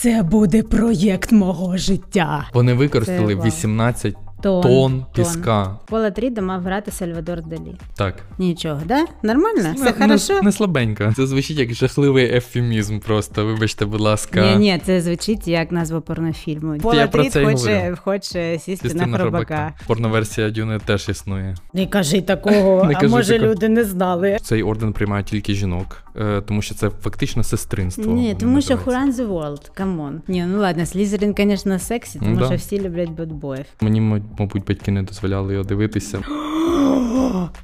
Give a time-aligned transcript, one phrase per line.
[0.00, 2.50] Це буде проєкт мого життя.
[2.54, 3.46] Вони використали вау.
[3.46, 5.76] 18 Тон, тонн піска.
[5.86, 7.74] Пола Тріда мав грати Сальвадор Далі.
[7.96, 8.14] Так.
[8.38, 9.04] Нічого, да?
[9.22, 9.72] Нормально?
[9.74, 10.32] Все Не- хорошо?
[10.34, 11.12] Не, не слабенько.
[11.16, 13.46] Це звучить як жахливий ефемізм просто.
[13.46, 14.40] Вибачте, будь ласка.
[14.40, 16.78] Ні, ні, це звучить як назва порнофільму.
[16.78, 19.72] Пола про Трід хоче, хоче сісти Сісти на хробака.
[19.86, 21.54] Порноверсія Дюни теж існує.
[21.74, 23.50] Не кажи такого, Не а кажи може такого.
[23.52, 24.38] люди не знали.
[24.42, 28.12] Цей орден приймають тільки жінок, е, тому що це фактично сестринство.
[28.12, 30.20] Ні, тому що Run the World, come on.
[30.28, 32.46] Ні, ну ладно, Слізерин, звісно, сексі, тому Да.
[32.46, 33.64] що всі люблять bad boy їв.
[33.80, 36.18] Мені, мабуть, батьки не дозволяли його дивитися.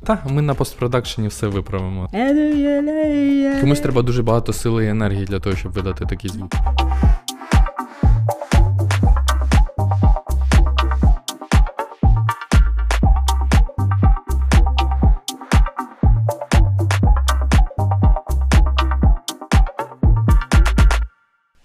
[0.04, 2.08] Та, ми на постпродакшені все виправимо.
[3.60, 6.52] Комусь треба дуже багато сили і енергії для того, щоб видати такий звук.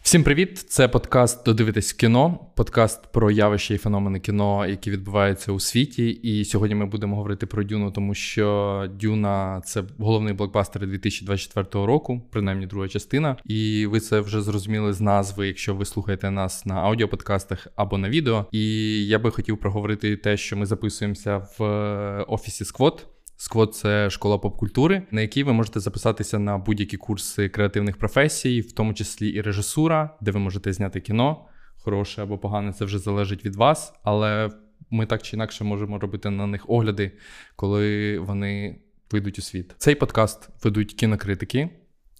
[0.09, 0.57] Всім привіт!
[0.57, 6.09] Це подкаст Додивитись кіно, подкаст про явища і феномени кіно, які відбуваються у світі.
[6.09, 12.21] І сьогодні ми будемо говорити про Дюну, тому що Дюна це головний блокбастер 2024 року,
[12.31, 13.37] принаймні друга частина.
[13.45, 18.09] І ви це вже зрозуміли з назви, якщо ви слухаєте нас на аудіоподкастах або на
[18.09, 18.45] відео.
[18.51, 18.65] І
[19.07, 23.07] я би хотів проговорити те, що ми записуємося в е, офісі Сквот.
[23.41, 28.71] Сквот це школа поп-культури, на якій ви можете записатися на будь-які курси креативних професій, в
[28.71, 31.45] тому числі і режисура, де ви можете зняти кіно.
[31.77, 34.49] Хороше або погане, це вже залежить від вас, але
[34.89, 37.11] ми так чи інакше можемо робити на них огляди,
[37.55, 38.79] коли вони
[39.11, 39.75] вийдуть у світ.
[39.77, 41.69] Цей подкаст ведуть кінокритики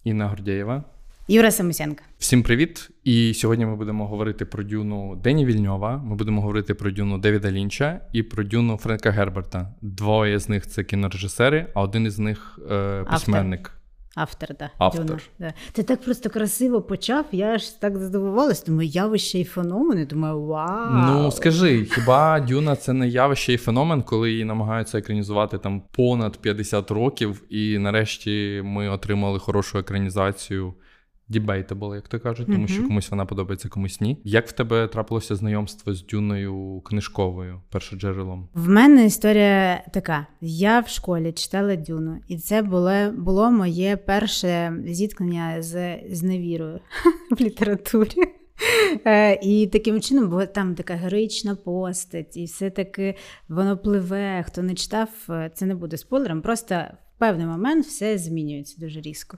[0.03, 0.83] Інна Гордєєва.
[1.31, 2.03] Юра Самусенко.
[2.19, 2.89] Всім привіт!
[3.03, 5.97] І сьогодні ми будемо говорити про дюну Дені Вільньова.
[5.97, 9.73] Ми будемо говорити про дюну Девіда Лінча і про дюну Френка Герберта.
[9.81, 13.71] Двоє з них це кінорежисери, а один із них е, письменник.
[14.15, 14.69] Автор, да.
[14.77, 15.05] Автор.
[15.05, 15.53] Дюна, да.
[15.71, 20.89] Ти так просто красиво почав, я ж так здивувалась, думаю, явище і феномени, думаю, вау.
[20.91, 26.37] Ну скажи, хіба дюна це не явище і феномен, коли її намагаються екранізувати там понад
[26.37, 30.73] 50 років, і нарешті ми отримали хорошу екранізацію.
[31.29, 34.21] Debatable, як то кажуть, тому що комусь вона подобається, комусь ні.
[34.23, 38.47] Як в тебе трапилося знайомство з дюною книжковою, першоджерелом?
[38.53, 44.73] В мене історія така: я в школі читала Дюну, і це було, було моє перше
[44.85, 46.79] зіткнення з, з невірою
[47.31, 48.23] в літературі.
[49.05, 53.15] Е, І таким чином, бо там така героїчна постать, і все таки
[53.49, 54.43] воно пливе.
[54.47, 56.41] Хто не читав, е, це не буде спойлером.
[56.41, 56.83] Просто
[57.19, 59.37] певний момент все змінюється дуже різко.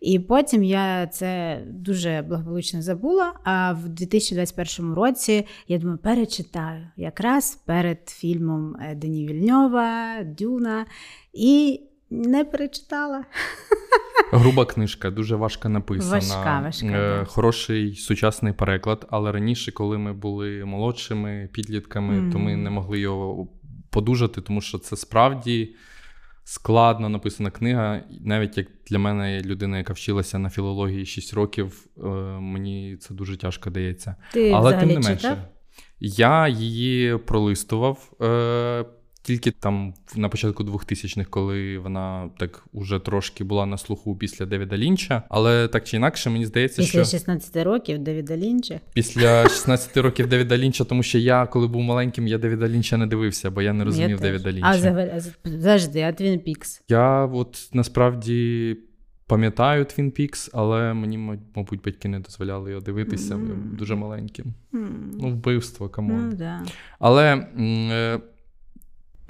[0.00, 3.32] І потім я це дуже благополучно забула.
[3.44, 10.86] А в 2021 році я думаю, перечитаю якраз перед фільмом е, Дені Вільньова, Дюна.
[11.32, 13.24] І не перечитала.
[14.32, 16.14] Груба книжка, дуже важко написана.
[16.14, 17.24] Важка, важка, Е.
[17.28, 23.48] Хороший сучасний переклад, але раніше, коли ми були молодшими підлітками, то ми не могли його
[23.90, 25.74] подужати, тому що це справді
[26.44, 28.02] складно написана книга.
[28.20, 32.08] Навіть як для мене, людина, яка вчилася на філології 6 років, е,
[32.40, 34.16] мені це дуже тяжко дається.
[34.32, 35.38] Ти Але тим не менше, читав?
[36.00, 38.12] я її пролистував.
[38.22, 38.84] Е,
[39.22, 44.76] тільки там на початку 2000-х, коли вона так уже трошки була на слуху після Девіда
[44.76, 45.22] Лінча.
[45.28, 48.80] Але так чи інакше, мені здається, Після що 16 років Девіда Лінча.
[48.94, 53.06] після 16 років Девіда Лінча, тому що я, коли був маленьким, я Девіда Лінча не
[53.06, 54.16] дивився, бо я не розумів Я.
[54.16, 55.10] Девіда Лінча.
[55.14, 56.82] А завжди, а Твін Пікс.
[56.88, 58.76] Я от насправді.
[59.26, 61.18] Пам'ятаю Twin Peaks, але мені,
[61.54, 63.34] мабуть, батьки не дозволяли його дивитися.
[63.34, 64.46] Я був дуже маленьким.
[64.74, 66.28] М, Ну, вбивство, come on.
[66.28, 66.62] Ну, да.
[66.98, 68.20] Але е,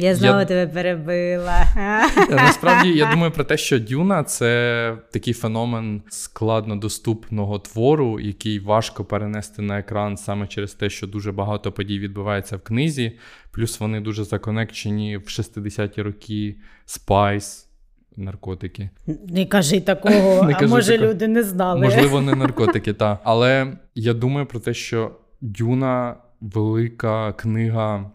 [0.02, 1.66] Я знову Я- тебе перебила.
[1.76, 8.58] Е, Насправді я думаю про те, що Дюна це такий феномен складно доступного твору, який
[8.58, 13.12] важко перенести на екран саме через те, що дуже багато подій відбувається в книзі.
[13.50, 17.68] Плюс вони дуже законекчені в 60-ті роки spice,
[18.16, 18.90] наркотики.
[19.28, 21.10] Не кажи такого, Не а може такого.
[21.10, 21.80] люди не знали.
[21.80, 23.18] Можливо, не наркотики, та.
[23.24, 28.10] Але я думаю про те, що Дюна велика книга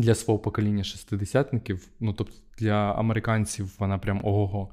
[0.00, 1.88] для свого покоління шестидесятників.
[2.00, 4.68] Ну, тобто для американців вона прям ого-го.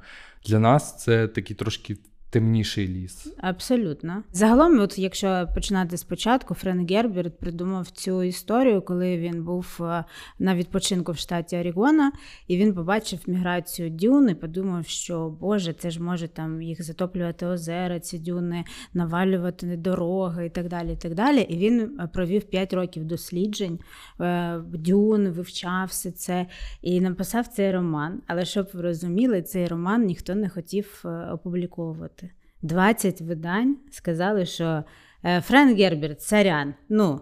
[0.46, 1.98] Для нас це такий трошки
[2.34, 3.34] темніший ліс.
[3.38, 4.24] Абсолютно.
[4.32, 10.04] Загалом, от якщо починати спочатку, Френк Герберт придумав цю історію, коли він був е,
[10.40, 12.12] на відпочинку в штаті Орігона,
[12.48, 17.46] і він побачив міграцію дюн і подумав, що Боже, це ж може там їх затоплювати
[17.46, 18.64] озера, ці дюни,
[18.94, 20.94] навалювати дороги і так далі.
[20.94, 21.42] І так далі.
[21.42, 23.80] І він е, провів 5 років досліджень
[24.22, 26.46] е, дюн, вивчав все це
[26.82, 28.22] і написав цей роман.
[28.28, 32.23] Але щоб ви розуміли, цей роман ніхто не хотів опубліковувати.
[32.64, 34.84] 20 видань сказали, що
[35.26, 36.74] Е, Френк Герберт, сорян.
[36.90, 37.22] Ну,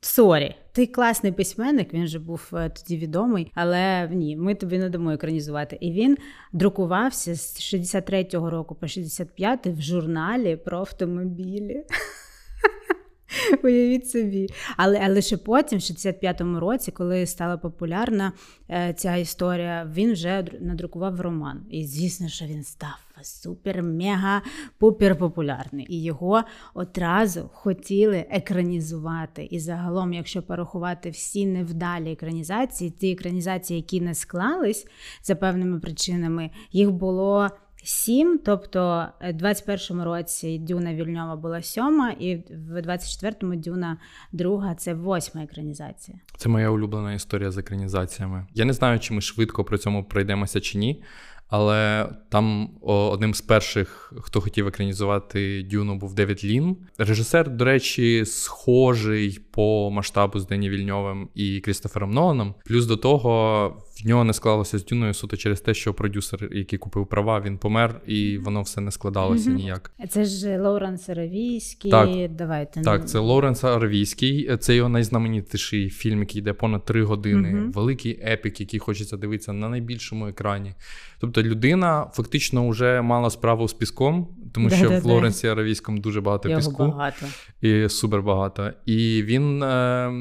[0.00, 0.54] sorry.
[0.72, 5.10] Ти класний письменник, він же був е, тоді відомий, але ні, ми тобі не дамо
[5.10, 5.78] екранізувати.
[5.80, 6.18] І він
[6.52, 11.84] друкувався з 63-го року по 65-й в журналі про автомобілі.
[13.64, 14.48] Уявіть собі.
[14.76, 18.32] Але але ще потім, в 65-му році, коли стала популярна
[18.70, 21.66] е, ця історія, він вже надрукував роман.
[21.70, 25.86] І звісно, що він став супер-мега-пупер популярний.
[25.88, 26.42] І його
[26.74, 29.48] одразу хотіли екранізувати.
[29.50, 34.86] І загалом, якщо порахувати всі невдалі екранізації, ті екранізації, які не склались
[35.22, 37.48] за певними причинами, їх було.
[37.84, 43.96] Сім, тобто в 21-му році Дюна Вільньова була сьома, і в 24-му Дюна
[44.32, 46.18] друга це восьма екранізація.
[46.36, 48.46] Це моя улюблена історія з екранізаціями.
[48.54, 51.02] Я не знаю, чи ми швидко при цьому пройдемося чи ні.
[51.50, 56.76] Але там одним з перших, хто хотів екранізувати Дюну, був Девід Лін.
[56.98, 62.54] Режисер, до речі, схожий по масштабу з Дені Вільньовим і Крістофером Ноланом.
[62.64, 66.78] Плюс до того в нього не склалося з Дюною суто через те, що продюсер, який
[66.78, 69.54] купив права, він помер, і воно все не складалося mm-hmm.
[69.54, 69.92] ніяк.
[70.08, 71.90] Це ж Лоуренс Аравійський.
[71.90, 74.56] Так, Давайте так, це Лоуренс Аравійський.
[74.56, 77.48] Це його найзнаменітіший фільм, який йде понад три години.
[77.48, 77.72] Mm-hmm.
[77.72, 80.74] Великий епік, який хочеться дивитися на найбільшому екрані.
[81.20, 85.98] Тобто людина фактично вже мала справу з піском, тому да, що да, в Лоренсі Аравійському
[85.98, 87.26] дуже багато Його піску багато.
[87.60, 88.70] і супер багато.
[88.86, 90.12] І він, е,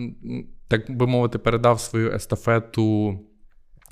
[0.67, 3.19] так би мовити, передав свою естафету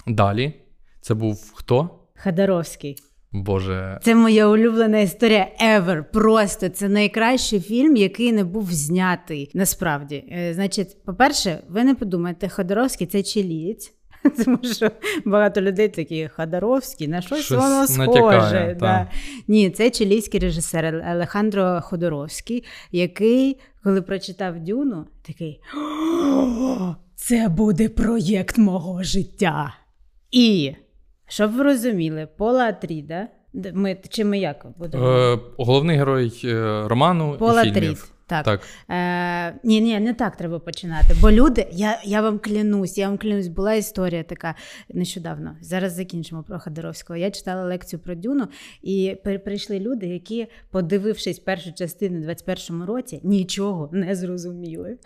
[0.07, 0.53] далі.
[1.01, 1.89] Це був хто?
[2.15, 2.95] Хадаровський.
[3.31, 6.03] Боже, це моя улюблена історія ever.
[6.13, 9.51] Просто це найкращий фільм, який не був знятий.
[9.53, 13.93] Насправді, е, значить, по-перше, ви не подумайте, Ходоровський це чилієць.
[14.45, 14.91] Тому що
[15.25, 18.07] багато людей такі Ходоровські, на щось, щось воно схоже.
[18.07, 19.07] Натякає, да.
[19.47, 25.61] Ні, це чилійський режисер Алехандро Ходоровський, який, коли прочитав Дюну, такий
[27.15, 29.73] це буде проєкт мого життя.
[30.37, 30.75] І
[31.27, 33.27] щоб ви розуміли, Пола Атріда,
[33.73, 35.09] ми, чи ми як будемо?
[35.09, 37.81] Е, Головний герой е, роману Пола і фільмів.
[37.81, 38.13] Трід.
[38.27, 38.45] Так.
[38.45, 38.61] так.
[38.89, 41.15] Е, Ні, ні, не так треба починати.
[41.21, 44.55] Бо люди, я я вам клянусь, я вам клянусь, була історія така
[44.89, 45.55] нещодавно.
[45.61, 47.17] Зараз закінчимо про Ходоровського.
[47.17, 48.47] Я читала лекцію про Дюну,
[48.81, 54.97] і прийшли люди, які, подивившись першу частину в 21-му році, нічого не зрозуміли.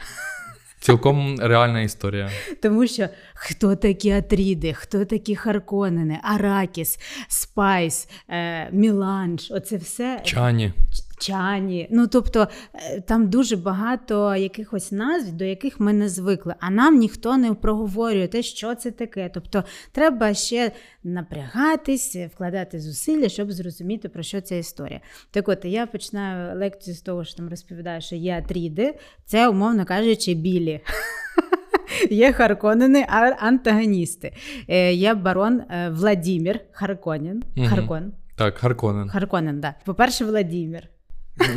[0.82, 2.30] Цілком реальна історія.
[2.62, 10.22] Тому що хто такі Атріди, хто такі Харконени, Аракіс, Спайс, е, Міланж, оце все.
[10.24, 10.74] Чані.
[11.22, 11.88] Чані.
[11.92, 16.98] Ну тобто е, там дуже багато якихось назв, до яких ми не звикли, а нам
[16.98, 19.32] ніхто не проговорює те, що це таке.
[19.34, 20.72] Тобто треба ще
[21.04, 25.00] напрягатись, вкладати зусилля, щоб зрозуміти, про що ця історія.
[25.32, 28.94] Так от я починаю лекцію з того, що там розповідаю, що є атріди,
[29.26, 30.82] це, умовно кажучи, білі.
[32.10, 33.06] Є Харконени,
[33.40, 34.34] антагоністи.
[34.68, 37.44] Е, є барон е, Владімір Харконін.
[37.70, 38.14] Харкон.
[38.36, 39.10] Так, Харконен.
[39.10, 39.76] Харконен, так.
[39.86, 40.91] По-перше, Владімір.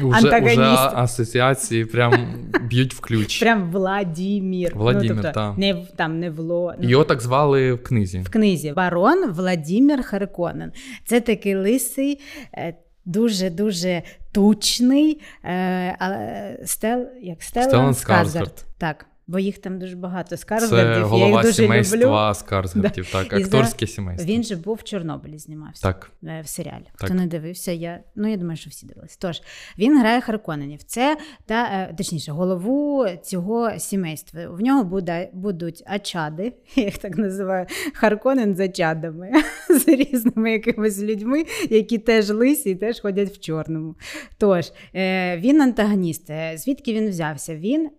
[0.03, 3.41] Уже, уже асоціації прям б'ють в ключ.
[3.41, 4.73] Прям Владімір.
[4.75, 5.55] Владімір, ну, тобто, та.
[5.57, 6.75] не там не вло.
[6.79, 8.19] Ну, Його так звали в книзі.
[8.19, 10.73] В книзі Барон Владімір Харконен.
[11.07, 12.21] Це такий лисий.
[12.55, 12.75] Е,
[13.05, 18.65] дуже-дуже тучний е, стел, як Стеллан Скарсгард.
[18.79, 20.95] Так бо їх там дуже багато Скарсгардів.
[20.95, 22.35] Це голова я їх дуже сімейства люблю.
[22.35, 24.33] Скарсгардів, так, акторське сімейство.
[24.33, 26.11] Він же був в Чорнобилі, знімався так.
[26.25, 26.85] Е, в серіалі.
[26.85, 27.09] Так.
[27.09, 29.17] Хто не дивився, я ну я думаю, що всі дивилися.
[29.21, 29.43] Тож
[29.79, 30.83] він грає Харконенів.
[30.83, 31.17] Це
[31.47, 34.49] та е, точніше голову цього сімейства.
[34.49, 39.31] В нього буде, будуть ачади, я їх так називаю, Харконен за чадами,
[39.71, 43.95] з різними якимись людьми, які теж лисі і теж ходять в чорному.
[44.39, 46.31] Тож е, він антагоніст.
[46.55, 47.57] Звідки він взявся?
[47.57, 47.91] Він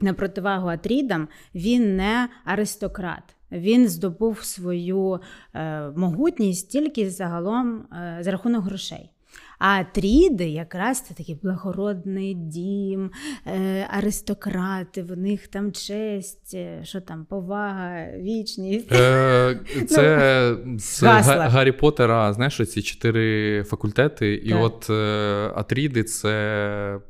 [0.00, 3.36] на противагу Атрідам, він не аристократ.
[3.52, 5.20] Він здобув свою
[5.54, 9.10] е, могутність тільки загалом е, за рахунок грошей.
[9.64, 13.10] А Атріди якраз це такий благородний дім,
[13.46, 18.92] е, аристократи, в них там честь, е, що там, повага, вічність.
[18.92, 21.48] Е, Це ну, з Гасла.
[21.48, 24.62] Гаррі Поттера, знаєш, ці чотири факультети, і так.
[24.62, 27.00] от е, Атріди це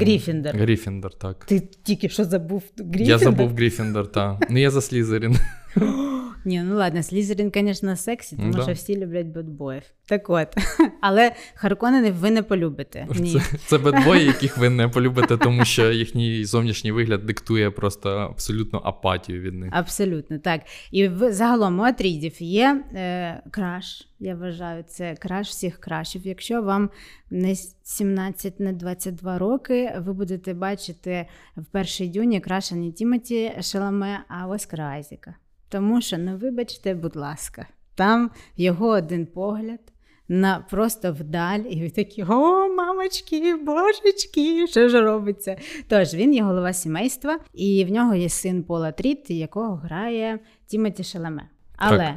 [0.00, 0.56] Грифіндор.
[0.56, 1.44] Грифіндор, так.
[1.44, 3.08] Ти тільки що забув Грифіндор?
[3.08, 4.46] Я забув Грифіндор, так.
[4.50, 5.36] Ну я за Слізерін.
[6.44, 8.62] Ні, ну ладно, Слізерін, звісно, сексі, тому Да.
[8.62, 9.82] що всі люблять bad boy їв.
[10.06, 10.48] Так от.
[11.00, 13.06] Але Харконени ви не полюбите.
[13.14, 13.32] Ні.
[13.32, 17.70] Це, це bad boy ї, яких ви не полюбите, тому що їхній зовнішній вигляд диктує
[17.70, 19.70] просто абсолютну апатію від них.
[19.72, 20.60] Абсолютно, так.
[20.90, 24.08] І в загалом у Атрідів є е, краш.
[24.20, 26.26] Я вважаю, це краш всіх крашів.
[26.26, 26.90] Якщо вам
[27.30, 34.24] не 17, не 22 роки, ви будете бачити в першій дюні краша не Тімоті Шаламе,
[34.28, 35.34] а Оскара Айзека.
[35.74, 39.80] Тому що, ну вибачте, будь ласка, там його один погляд.
[40.28, 45.56] На просто вдаль, і ви такі о, мамочки, божечки, що ж робиться?
[45.88, 51.04] Тож він є голова сімейства, і в нього є син Пол Атрід, якого грає Тімоті
[51.04, 51.48] Шаламе.
[51.76, 52.16] Але Так.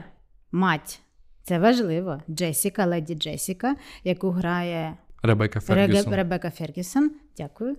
[0.52, 1.00] мать,
[1.44, 2.22] це важливо.
[2.30, 6.14] Джесіка, леді Джесіка, яку грає Ребека Фергюсон.
[6.14, 7.12] Ребека Фергюсон.
[7.38, 7.76] Дякую.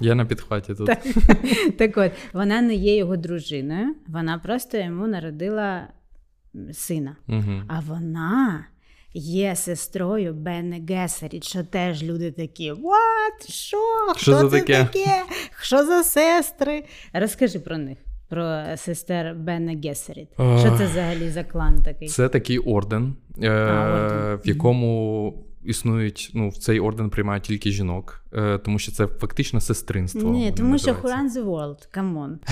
[0.00, 0.86] Я на підхваті тут.
[0.86, 0.98] Так.
[1.78, 5.88] так от, вона не є його дружиною, вона просто йому народила
[6.72, 7.16] сина.
[7.28, 7.62] Угу.
[7.68, 8.64] А вона
[9.14, 13.50] є сестрою Бене Гесеріт, що теж люди такі: What?
[13.50, 13.76] Що?
[14.10, 15.22] Хто Що за це таке?» таке?
[15.60, 16.84] Що за сестри?
[17.12, 17.98] Розкажи про них,
[18.28, 20.28] про сестер Бене Гесеріт.
[20.34, 22.08] Що це взагалі за клан такий?
[22.08, 24.36] Це такий орден, е, орден.
[24.44, 25.34] в якому
[25.66, 30.30] існують, ну, в цей орден приймають тільки жінок, е, тому що це фактично сестринство.
[30.30, 32.38] Ні, тому що Who run the world, come on.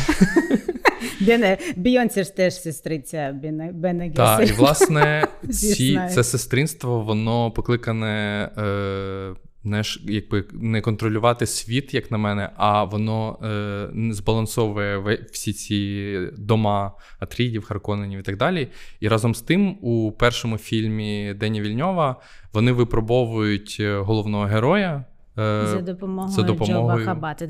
[1.76, 3.40] Бейонсе ж теж сестриця
[3.74, 11.94] Бене Так, і власне, ці, це сестринство, воно покликане е, не, якби, не контролювати світ,
[11.94, 18.68] як на мене, а воно е, збалансовує всі ці дома Атрідів, Харконенів і так далі.
[19.00, 22.16] І разом з тим, у першому фільмі Дені Вільньова
[22.52, 25.04] вони випробовують е, головного героя.
[25.38, 27.46] е, За допомогою, за допомогою- Джоба Хабати.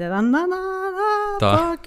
[1.41, 1.81] Так.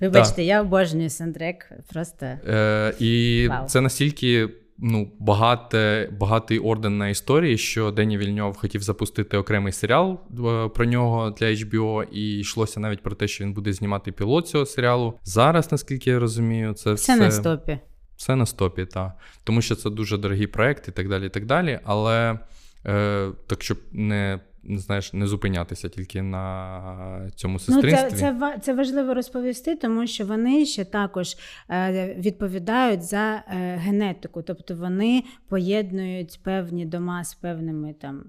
[0.00, 1.70] Вибачте, я обожнюю саундтрек.
[1.92, 3.66] Просто Е, і Вау.
[3.66, 10.20] це настільки ну, багате, багатий орден на історії, що Дені Вільньов хотів запустити окремий серіал
[10.46, 14.48] е, про нього для HBO, і йшлося навіть про те, що він буде знімати пілот
[14.48, 15.14] цього серіалу.
[15.24, 17.78] Зараз, наскільки я розумію, це все все на стопі.
[18.16, 19.12] Все на стопі, так.
[19.44, 21.26] Тому що це дуже дорогі проекти і так далі.
[21.26, 21.80] і так далі.
[21.84, 22.38] Але
[22.86, 29.14] е, так, щоб не, знаєш, не зупинятися тільки на цьому Ну, це, це, це важливо
[29.14, 31.36] розповісти, тому що вони ще також
[31.70, 38.24] е, відповідають за е, генетику, тобто вони поєднують певні дома з певними там.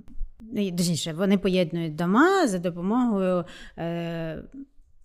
[0.78, 3.46] Точніше, вони поєднують дома за допомогою
[3.78, 4.44] е,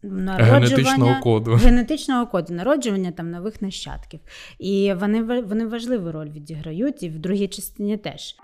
[0.05, 1.55] Генетичного коду.
[1.55, 4.21] генетичного коду, народжування там нових нащадків.
[4.59, 8.37] І вони, вони важливу роль відіграють, і в другій частині теж.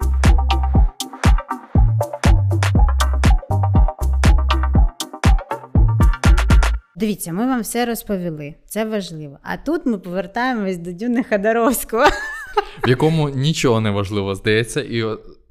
[7.01, 8.55] Дивіться, ми вам все розповіли.
[8.67, 9.39] Це важливо.
[9.43, 12.05] А тут ми повертаємось до Дюни Ходоровського.
[12.85, 15.05] в якому нічого не важливо здається, і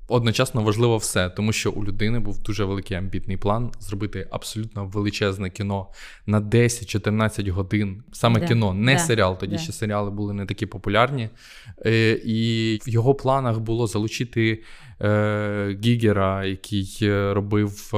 [0.07, 5.49] одночасно важливо все, тому що у людини був дуже великий амбітний план зробити абсолютно величезне
[5.49, 5.87] кіно
[6.25, 8.03] на 10-14 годин.
[8.11, 9.39] Саме Да, кіно, не да, серіал.
[9.39, 9.61] Тоді да.
[9.61, 11.29] ще серіали були не такі популярні.
[11.85, 14.63] Е, і в його планах було залучити
[15.01, 17.93] е, Гігера, який е, робив.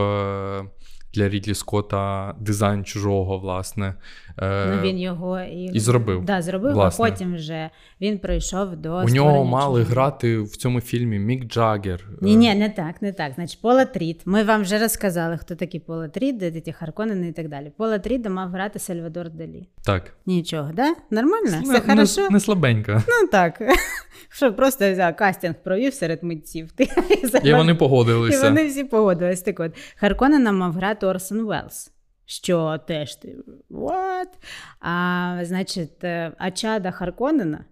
[1.13, 3.93] Для Рідлі Скотта дизайн чужого, власне.
[4.37, 7.05] Е, Ну, він його і, і зробив, Да, зробив, власне.
[7.05, 7.69] а потім вже
[8.01, 9.93] він прийшов до У нього мали чужого.
[10.01, 12.07] грати в цьому фільмі Мік Джаггер.
[12.21, 13.33] Ні, ні, не так, не так.
[13.35, 14.21] Значить, Пол Атрід.
[14.25, 17.71] Ми вам вже розказали, хто такі Пол Атрід, де ті Харконени і так далі.
[17.77, 19.67] Пола Атріда мав грати Сальвадор Далі.
[19.85, 20.13] Так.
[20.25, 20.95] Нічого, да?
[21.11, 21.51] Нормально?
[21.51, 22.29] Не- Все не, хорошо?
[22.29, 22.91] не слабенько.
[23.07, 23.61] Ну так.
[24.33, 26.71] Що просто взяв кастинг провів серед митців.
[26.71, 26.83] Ти,
[27.43, 28.43] І вони І погодилися.
[28.49, 29.41] вони всі погодились.
[29.41, 31.91] Так от, Харконена мав грати Орсон Велс.
[32.31, 33.37] Що теж ти
[33.69, 34.27] what?
[34.79, 37.65] А значить, е, а Фейда Харконена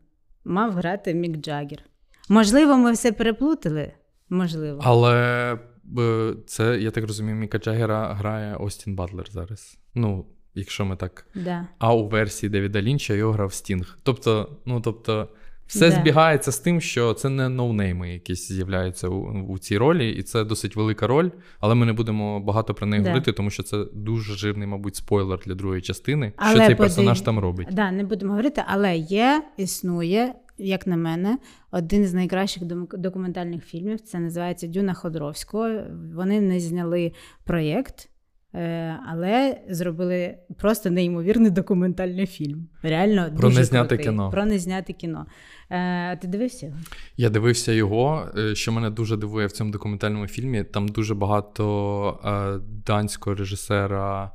[0.46, 1.84] мав грати Мік Джаггер.
[2.30, 3.92] Можливо, ми все переплутали.
[4.30, 4.82] Можливо.
[4.84, 5.58] Але
[6.00, 9.78] е, це, я так розумію, Міка Джаггера грає Остін Батлер зараз.
[9.96, 10.26] Ну,
[10.56, 11.28] якщо ми так.
[11.36, 11.68] Да.
[11.78, 13.98] А у версії Девіда Лінча його грав Стінг.
[14.04, 15.30] Тобто, ну тобто,
[15.70, 15.96] все Да.
[15.96, 20.44] збігається з тим, що це не ноунейми якісь з'являються у, у цій ролі, і це
[20.44, 23.10] досить велика роль, але ми не будемо багато про неї Да.
[23.10, 26.78] говорити, тому що це дуже жирний, мабуть, спойлер для другої частини, Але що цей подив-
[26.78, 27.68] персонаж там робить.
[27.72, 31.38] Да, не будемо говорити, але є, існує, як на мене,
[31.72, 32.64] один з найкращих
[32.98, 34.00] документальних фільмів.
[34.00, 35.70] Це називається Дюна Ходоровського.
[36.16, 37.12] Вони не зняли
[37.44, 38.10] проєкт,
[39.08, 42.68] але зробили просто неймовірний документальний фільм.
[42.84, 44.06] Реально Про дуже незняте крутий.
[44.06, 44.30] кіно.
[44.30, 45.26] Про незняте кіно.
[45.70, 46.78] Е, ти дивився його?
[47.18, 48.28] Я дивився його.
[48.38, 54.32] е, Що мене дуже дивує в цьому документальному фільмі, там дуже багато е, данського режисера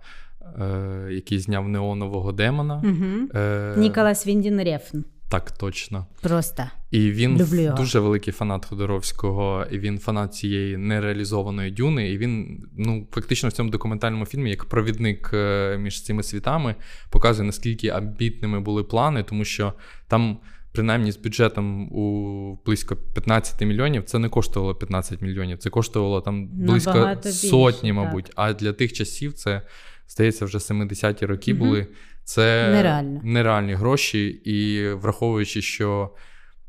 [0.61, 2.83] е, який зняв неонового демона.
[2.85, 3.41] Угу.
[3.41, 4.99] Е, Ніколас Віндін Рефн.
[5.29, 6.07] Так, точно.
[6.23, 6.65] Просто.
[6.91, 12.11] І він Люблю дуже великий фанат Ходоровського, і він фанат цієї нереалізованої дюни.
[12.11, 16.75] І він, ну, фактично в цьому документальному фільмі, як провідник е, між цими світами,
[17.11, 19.73] показує, наскільки амбітними були плани, тому що
[20.09, 20.39] там.
[20.73, 26.49] Принаймні з бюджетом у близько 15 мільйонів це не коштувало 15 мільйонів, це коштувало там
[26.49, 27.97] близько Набагато більше, сотні, так.
[27.97, 28.31] мабуть.
[28.35, 29.63] А для тих часів це,
[30.09, 31.63] здається, вже 70-ті роки Мгм.
[31.65, 31.87] були.
[32.25, 33.21] Це Нереально.
[33.25, 36.11] нереальні гроші, і враховуючи, що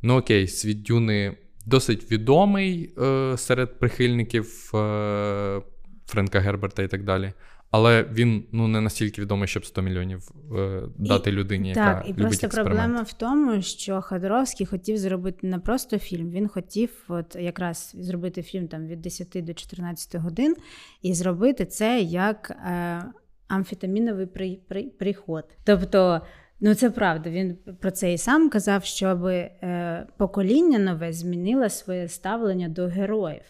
[0.01, 5.61] ну окей, світ Дюни досить відомий е, серед прихильників е,
[6.05, 7.33] Френка Герберта і так далі.
[7.71, 12.09] Але він ну не настільки відомий, щоб 100 мільйонів е, дати людині, яка Так, і
[12.09, 12.75] любить просто експеримент.
[12.77, 18.43] проблема в тому, що Ходоровський хотів зробити не просто фільм, він хотів от якраз зробити
[18.43, 20.55] фільм там від 10 до 14 годин
[21.01, 23.03] і зробити це як е,
[23.47, 25.45] амфетаміновий при, при, приход.
[25.63, 26.21] Тобто,
[26.59, 32.07] ну це правда, він про це і сам казав, щоб е, покоління нове змінило своє
[32.07, 33.41] ставлення до героїв.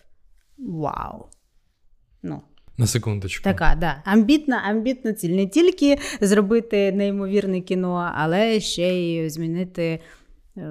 [0.57, 1.25] Вау!
[2.23, 2.41] Ну,
[2.77, 3.43] На секундочку.
[3.43, 4.01] Така, да.
[4.05, 5.29] Амбітна, амбітна ціль.
[5.29, 9.99] Не тільки зробити неймовірне кіно, але ще й змінити е,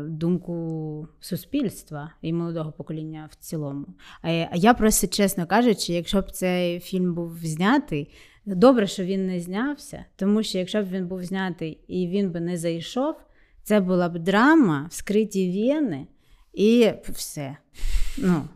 [0.03, 3.87] думку суспільства і молодого покоління в цілому.
[4.23, 8.11] А я просто, чесно кажучи, якщо б цей фільм був знятий,
[8.47, 12.41] добре, що він не знявся, тому що якщо б він був знятий і він би
[12.41, 13.15] не зайшов,
[13.63, 16.07] це була б драма, вскриті вени
[16.53, 17.57] і все.
[18.19, 18.49] Ну,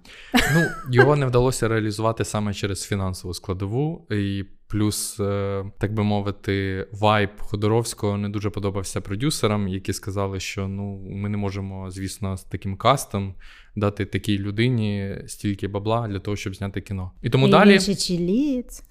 [0.55, 6.87] Ну, його не вдалося реалізувати саме через фінансову складову, і плюс, е, так би мовити,
[6.93, 12.43] вайб Ходоровського не дуже подобався продюсерам, які сказали, що ну ми не можемо, звісно, з
[12.45, 13.35] таким кастом
[13.77, 17.11] дати такій людині стільки бабла для того, щоб зняти кіно.
[17.23, 18.83] І тому і далі ще чилієць.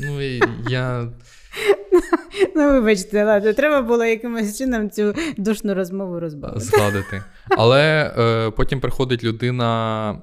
[0.00, 1.12] ну і я
[2.56, 6.60] Ну, вибачте, ладно, треба було якимось чином цю душну розмову розбавити.
[6.60, 7.22] згадати.
[7.50, 10.22] Але е, потім приходить людина,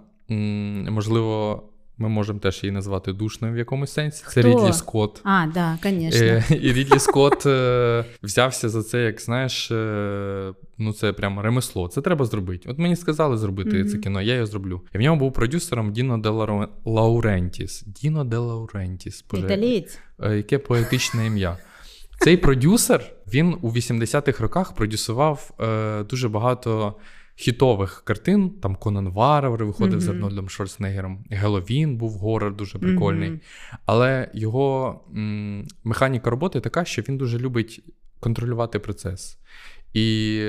[0.89, 1.63] можливо,
[1.97, 4.23] ми можемо теж її назвати душною в якомусь сенсі.
[4.27, 4.49] Це Хто?
[4.49, 5.21] Рідлі Скотт.
[5.23, 6.25] А, да, звісно.
[6.25, 11.87] Е, і Рідлі Скотт е, взявся за це, як знаєш, е, ну це прямо ремесло.
[11.87, 12.69] Це треба зробити.
[12.69, 13.87] От мені сказали зробити Мгм.
[13.89, 14.81] це кіно, я його зроблю.
[14.95, 17.83] І в ньому був продюсером Діно де Лауре- Лаурентіс.
[17.87, 19.25] Діно де Лаурентіс.
[19.33, 19.99] Італієць.
[20.19, 21.57] яке поетичне ім'я.
[22.19, 26.95] Цей продюсер він у 80-х роках продюсував е, дуже багато
[27.39, 28.49] хітових картин.
[28.49, 31.25] Там Конан Варвар виходив з Арнольдом Шварценеггером.
[31.29, 33.29] Геловін був горор дуже прикольний.
[33.29, 33.39] Мгм.
[33.85, 37.83] Але його м, механіка роботи така, що він дуже любить
[38.19, 39.37] контролювати процес.
[39.93, 40.39] І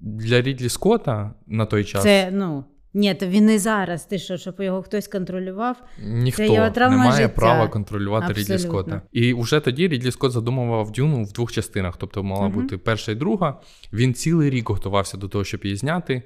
[0.00, 4.04] для Рідлі Скотта на той час Це, ну, ні, то він і зараз.
[4.06, 5.76] Ти що, щоб його хтось контролював?
[6.02, 7.28] ніхто це його не має життя.
[7.28, 8.68] права контролювати Рідлі Абсолютно.
[8.68, 9.02] Скотта.
[9.12, 11.96] І вже тоді Рідлі Скотт задумував Дюну в двох частинах.
[11.96, 12.60] Тобто мала Мгм.
[12.60, 13.60] бути перша і друга.
[13.92, 16.22] Він цілий рік готувався до того, щоб її зняти.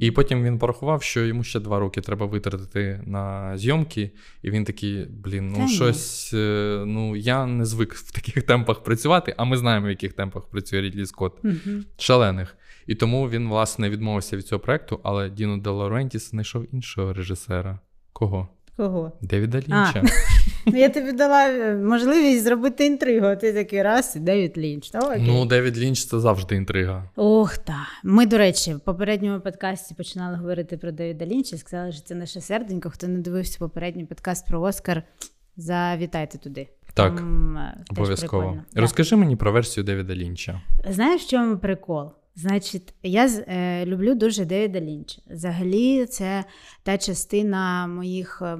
[0.00, 4.10] І потім він порахував, що йому ще два роки треба витратити на зйомки,
[4.42, 5.68] і він такий: блін, ну ні.
[5.72, 6.30] щось.
[6.34, 10.42] е, Ну я не звик в таких темпах працювати, а ми знаємо, в яких темпах
[10.50, 11.44] працює Рідлі Скотт.
[11.44, 11.84] Мгм.
[11.98, 12.56] Шалених.
[12.88, 17.78] І тому він, власне, відмовився від цього проекту, але Діно Де Лаурентіс знайшов іншого режисера.
[18.12, 18.48] Кого?
[18.76, 19.12] Кого?
[19.22, 20.02] Девіда Лінча.
[20.66, 24.90] Я тобі дала е, можливість зробити інтригу, а ти такий раз і Девід Лінч.
[24.94, 25.24] Окей.
[25.26, 27.10] Ну, Девід Лінч це завжди інтрига.
[27.16, 27.86] Ох, та.
[28.04, 31.56] Ми, до речі, в попередньому подкасті починали говорити про Девіда Лінча.
[31.56, 32.90] Сказали, що це наше серденько.
[32.90, 35.02] Хто не дивився попередній подкаст про Оскар,
[35.56, 36.68] завітайте туди.
[36.94, 38.58] Так, Там, е, Обов'язково.
[38.74, 40.60] Розкажи мені про версію Девіда Лінча.
[40.90, 42.10] Знаєш, в чому прикол?
[42.38, 45.22] Значить, я е, люблю дуже Девіда Лінча.
[45.30, 46.44] Взагалі, це
[46.82, 48.58] та частина моїх е,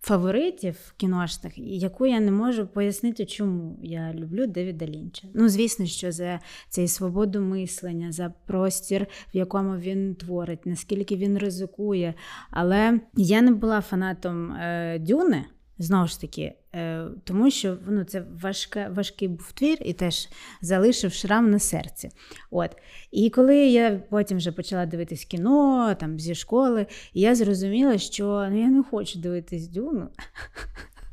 [0.00, 5.28] фаворитів кіношних, яку я не можу пояснити, чому я люблю Девіда Лінча.
[5.34, 11.38] Ну, звісно, що за цей свободу мислення, за простір, в якому він творить, наскільки він
[11.38, 12.14] ризикує.
[12.50, 15.44] Але я не була фанатом е, Дюни.
[15.82, 20.28] Знову ж таки, е, тому що ну, це важка, важкий був твір і теж
[20.60, 22.10] залишив шрам на серці.
[22.50, 22.70] От.
[23.10, 28.60] І коли я потім вже почала дивитись кіно там, зі школи, я зрозуміла, що ну,
[28.60, 30.08] я не хочу дивитись Дюну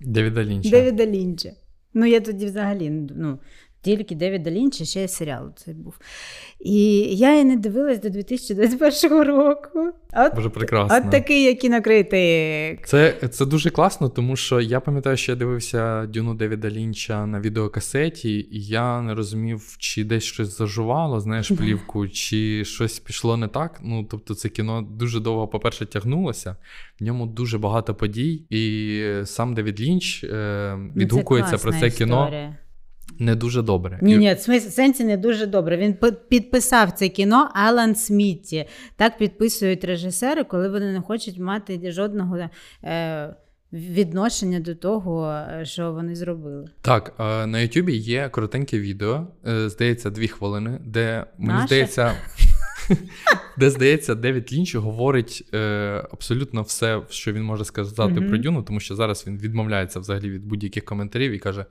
[0.01, 0.69] Девіда Лінча.
[0.69, 1.51] Девіда Лінча.
[1.93, 3.39] Ну, я тоді взагалі ну,
[3.81, 5.99] тільки Девіда Лінча, ще й серіал це був.
[6.59, 6.85] І
[7.17, 9.91] я її не дивилась до 2021 року.
[10.13, 10.97] От, Дуже прекрасно.
[10.97, 12.87] от такий я кінокритик.
[12.87, 17.39] Це, це дуже класно, тому що я пам'ятаю, що я дивився Дюну Девіда Лінча на
[17.39, 23.47] відеокасеті, і я не розумів, чи десь щось зажувало, знаєш, плівку, чи щось пішло не
[23.47, 23.79] так.
[23.83, 26.55] Ну, тобто, це кіно дуже довго, по-перше, тягнулося.
[26.99, 31.97] В ньому дуже багато подій, і сам Девід Лінч е, Ну, відгукується про класна це
[31.97, 32.23] кіно.
[32.23, 32.57] історія.
[33.19, 33.99] Не дуже добре.
[34.01, 35.77] Ні, ні, в сенсі не дуже добре.
[35.77, 35.95] Він
[36.29, 38.65] підписав це кіно Алан Смітті.
[38.95, 42.37] Так підписують режисери, коли вони не хочуть мати жодного
[42.83, 43.35] е,
[43.73, 46.67] відношення до того, е, що вони зробили.
[46.81, 51.67] Так, е, на Ютубі є коротеньке відео, е, здається, дві хвилини, де мені Наше?
[51.67, 52.13] здається,
[53.57, 55.57] де здається, Девід Лінч говорить е,
[56.11, 60.45] абсолютно все, що він може сказати про Дюну, тому що зараз він відмовляється взагалі від
[60.45, 61.65] будь-яких коментарів і каже: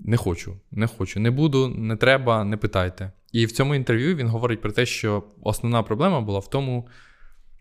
[0.00, 3.12] не хочу, не хочу, не буду, не треба, не питайте.
[3.32, 6.88] І в цьому інтерв'ю він говорить про те, що основна проблема була в тому.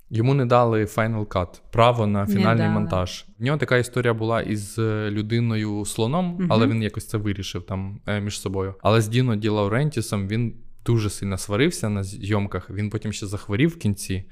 [0.10, 3.26] Йому не дали Final Cut, право на фінальний монтаж.
[3.40, 6.48] В нього така історія була із е, людиною слоном, Мгм.
[6.50, 8.76] але він якось це вирішив там е, між собою.
[8.82, 10.54] Але з Діно Ді Лаурентісом він
[10.86, 12.70] дуже сильно сварився на зйомках.
[12.70, 14.24] Він потім ще захворів в кінці.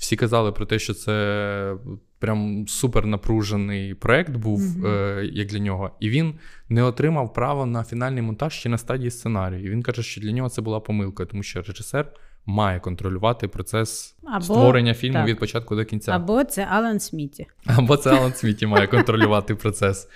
[0.00, 1.74] Всі казали про те, що це
[2.18, 4.86] прям супер напружений проект був Мгм.
[4.86, 5.90] е, як для нього.
[6.00, 6.34] І він
[6.68, 9.64] не отримав право на фінальний монтаж ще на стадії сценарію.
[9.66, 12.12] І він каже, що для нього це була помилка, тому що режисер
[12.46, 15.26] має контролювати процес Або- створення фільму так.
[15.28, 16.12] від початку до кінця.
[16.12, 17.46] Або це Алан Смітті.
[17.66, 20.08] Або це Алан Сміті має контролювати процес.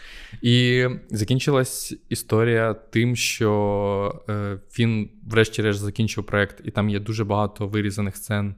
[0.43, 7.67] І закінчилась історія тим, що е, він, врешті-решт, закінчив проект, і там є дуже багато
[7.67, 8.55] вирізаних сцен,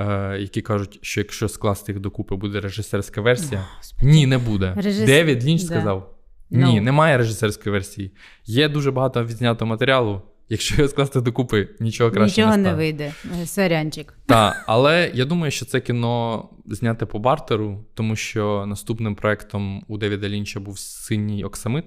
[0.00, 3.66] е, які кажуть, що якщо скласти їх докупи, буде режисерська версія.
[4.02, 4.74] Ні, не буде.
[4.76, 5.66] Режис- Девід Лінч Да.
[5.66, 6.14] сказав:
[6.50, 6.82] ні, Ну.
[6.82, 8.10] немає режисерської версії.
[8.44, 10.22] Є дуже багато відзнятого матеріалу.
[10.48, 13.12] Якщо його скласти докупи, нічого краще Нічого не не вийде.
[13.44, 14.14] Сорянчик.
[14.26, 19.98] Так, але я думаю, що це кіно зняте по бартеру, тому що наступним проектом у
[19.98, 21.84] Девіда Лінча був синій Оксамит,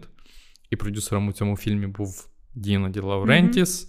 [0.70, 3.88] і продюсером у цьому фільмі був Діно Ді Лаурентіс.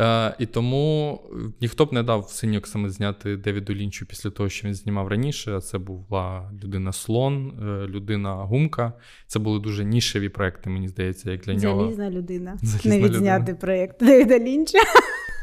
[0.00, 1.20] Е, і тому
[1.60, 5.56] ніхто б не дав синій Оксамит зняти Девіду Лінчу після того, що він знімав раніше.
[5.56, 8.92] А Це була людина слон, е, людина гумка.
[9.26, 11.82] Це були дуже нішеві проекти, мені здається, як для нього.
[11.82, 12.58] Залізна людина.
[12.62, 13.14] Залізна не людина.
[13.14, 14.78] відзняти проєкт Девіда Лінча.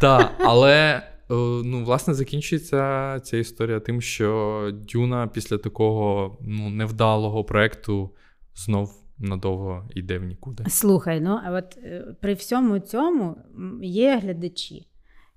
[0.02, 1.04] Так, але е,
[1.63, 8.12] ну, власне закінчується ця історія тим, що Дюна після такого ну, невдалого проекту
[8.56, 10.63] знов надовго йде в нікуди.
[10.67, 13.36] Слухай, ну а от е, при всьому цьому
[13.82, 14.88] є глядачі,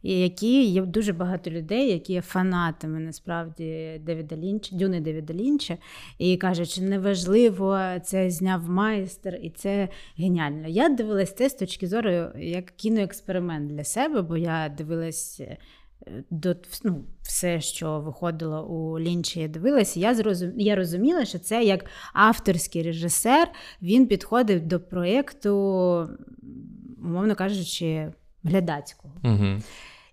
[0.02, 5.78] які є дуже багато людей, які є фанатами насправді Девіда Лінча, Дюни Девіда Лінча,
[6.18, 9.88] і кажуть, що неважливо, це зняв майстер, і це
[10.18, 10.68] геніально.
[10.68, 15.40] Я дивилась це з точки зору як кіноексперимент для себе, бо я дивилась.
[16.30, 20.00] До ну, все, що виходило у Лінчі, я дивилася.
[20.00, 20.52] Я зрозум...
[20.56, 23.48] я розуміла, що це як авторський режисер,
[23.82, 25.50] він підходив до проєкту,
[27.02, 28.12] умовно кажучи,
[28.44, 29.14] глядацького.
[29.24, 29.46] Угу.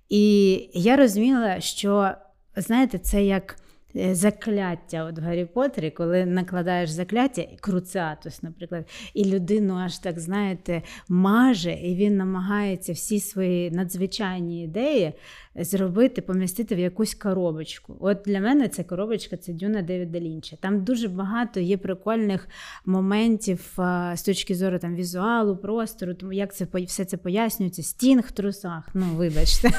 [0.09, 2.11] І я розуміла, що
[2.55, 3.59] знаєте, це як
[3.95, 10.19] е, закляття от в Гаррі Поттері, коли накладаєш закляття, круціатус, наприклад, і людину аж так,
[10.19, 15.13] знаєте, маже, і він намагається всі свої надзвичайні ідеї
[15.57, 17.97] зробити, помістити в якусь коробочку.
[17.99, 20.55] От для мене ця коробочка це Дюна Девіда Лінча.
[20.55, 22.47] Там дуже багато є прикольних
[22.85, 27.83] моментів а, з точки зору там візуалу, простору, тому як це все це пояснюється.
[27.83, 28.89] Стінг в трусах.
[28.93, 29.69] Ну, вибачте.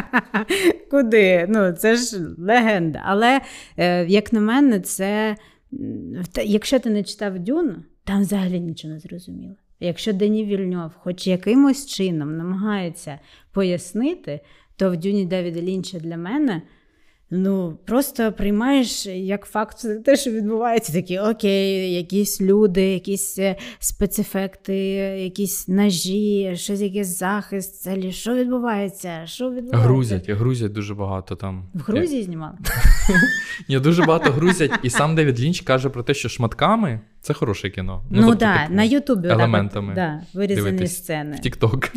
[0.90, 1.46] Куди?
[1.48, 3.02] Ну, це ж легенда.
[3.04, 3.40] Але,
[3.76, 5.36] е, як на мене, це
[6.44, 9.54] якщо ти не читав Дюну, там взагалі нічого не зрозуміло.
[9.80, 13.18] Якщо Дені Вільньов хоч якимось чином намагається
[13.52, 14.40] пояснити,
[14.80, 16.62] то в Дюні Девіда Лінча для мене
[17.30, 20.92] ну, просто приймаєш як факт те, що відбувається.
[20.92, 24.76] Такі окей, якісь люди, якісь е, спецефекти,
[25.22, 27.80] якісь ножі, щось якийсь захист.
[27.80, 29.22] Взагалі, що відбувається?
[29.24, 29.88] Що відбувається?
[29.88, 31.64] Грузять, грузять дуже багато там.
[31.74, 32.58] В Грузії знімали?
[33.68, 37.70] Ні, дуже багато грузять, і сам Девід Лінч каже про те, що шматками це хороше
[37.70, 38.04] кіно.
[38.10, 41.36] Ну, тобто, да, типу, на Ютубі елементами да, вирізані дивитись сцени.
[41.36, 41.88] В Тік-Ток.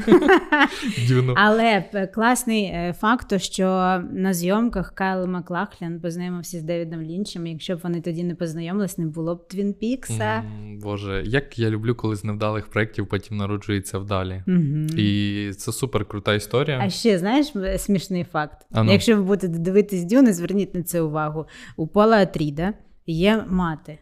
[1.36, 1.84] Але
[2.14, 3.66] класний е, факт, що
[4.12, 7.48] на зйомках Кайл Маклахлін познайомився з Девідом Лінчем.
[7.48, 10.44] Якщо б вони тоді не познайомились, не було б Твін Пікса.
[10.82, 14.44] Боже, як я люблю, коли з невдалих проєктів потім народжується вдалі.
[14.98, 16.80] І це супер крута історія.
[16.84, 18.66] А ще знаєш е, смішний факт.
[18.72, 18.92] Ну.
[18.92, 21.46] Якщо ви будете дивитись Дюни, зверніть на це увагу.
[21.78, 22.74] У Пола Атріда
[23.06, 23.98] є мати е,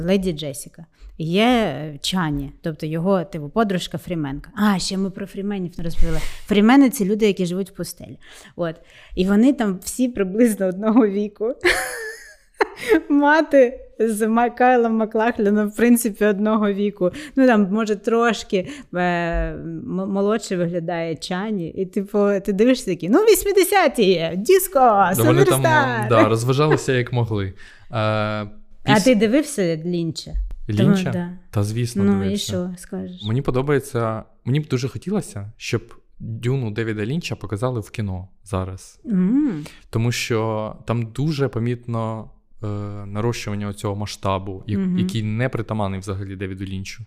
[0.00, 0.86] леді Джесіка,
[1.18, 4.50] є е, Чані, тобто його типу, подружка Фріменка.
[4.56, 6.18] А, ще ми про Фріменів не розповіли.
[6.46, 8.18] Фрімени це люди, які живуть в пустелі.
[8.56, 8.74] От.
[9.14, 11.54] І вони там всі приблизно одного віку.
[13.08, 17.10] Мати з Макайлом Маклахліном, в принципі, одного віку.
[17.36, 21.68] Ну там, може, трошки е, м- молодше виглядає Чані.
[21.68, 25.62] І типу, ти дивишся такі, ну, 80-ті, диско, Да, вони там
[26.08, 27.54] да, розважалися як могли.
[27.92, 28.46] Е,
[28.88, 30.30] А ти дивився Лінча?
[30.68, 31.02] Лінча?
[31.02, 31.30] Тому, да.
[31.50, 32.34] Та звісно, Ну дивився.
[32.34, 33.22] і що скажеш?
[33.22, 34.24] Мені подобається.
[34.44, 39.00] Мені б дуже хотілося, щоб Дюну Девіда Лінча показали в кіно зараз.
[39.06, 42.30] М, Тому що там дуже помітно
[42.62, 42.66] е,
[43.06, 44.98] нарощування цього масштабу, я- Мгм.
[44.98, 47.04] який не притаманний взагалі Девіду Лінчу.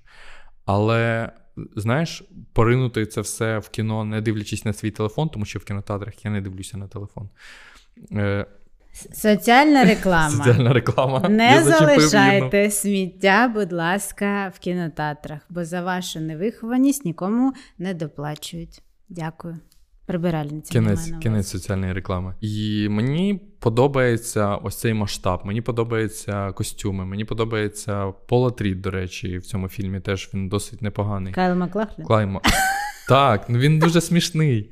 [0.66, 1.30] Але,
[1.76, 6.26] знаєш, поринути це все в кіно, не дивлячись на свій телефон, тому що в кінотеатрах
[6.26, 7.30] я не дивлюся на телефон.
[8.12, 8.46] Е,
[9.14, 10.30] Соціальна реклама.
[10.30, 11.30] Соціальна реклама.
[11.30, 11.72] Не Я Інну.
[11.72, 18.82] залишайте сміття, будь ласка, в кінотеатрах, бо за вашу невихованість нікому не доплачують.
[19.10, 19.60] Дякую.
[20.06, 20.72] Прибиральниця.
[20.72, 22.36] Кінець, кінець соціальної реклами.
[22.42, 25.42] І мені подобається ось цей масштаб.
[25.46, 27.06] Мені подобаються костюми.
[27.06, 31.34] Мені подобається Пола Тріт, до речі, в цьому фільмі теж він досить непоганий.
[31.34, 32.06] Кайл Маклахлін?
[32.06, 32.42] Клаймо.
[33.08, 34.70] Так, ну він дуже смішний.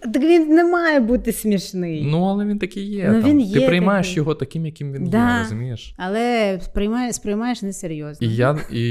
[0.00, 2.02] Так він не має бути смішний.
[2.04, 3.08] Ну, але він такий є.
[3.12, 3.38] Ну, там.
[3.38, 4.16] він Ти приймаєш такий.
[4.16, 5.36] його таким, яким він Да.
[5.36, 5.94] є, розумієш?
[5.96, 8.26] Але сприймаєш, сприймаєш несерйозно.
[8.26, 8.82] І я, і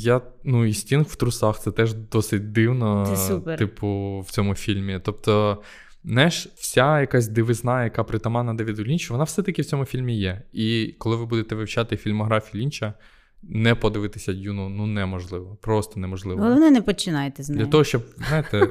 [0.00, 3.58] я, ну, і Стінг в трусах це теж досить дивно, Це супер.
[3.58, 5.00] типу, в цьому фільмі.
[5.04, 5.62] Тобто,
[6.04, 10.42] знаєш, вся якась дивизна, яка притаманна Девіду Лінчу, вона все-таки в цьому фільмі є.
[10.52, 12.94] І коли ви будете вивчати фільмографію Лінча,
[13.42, 15.58] не подивитися Дюну, ну неможливо.
[15.60, 16.42] Просто неможливо.
[16.42, 17.64] Головне, не починайте з нею.
[17.64, 18.68] Для того, щоб, знаєте,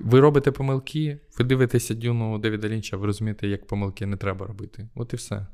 [0.00, 4.88] ви робите помилки, ви дивитеся Дюну Девіда Лінча, ви розумієте, як помилки не треба робити.
[4.94, 5.46] От і все.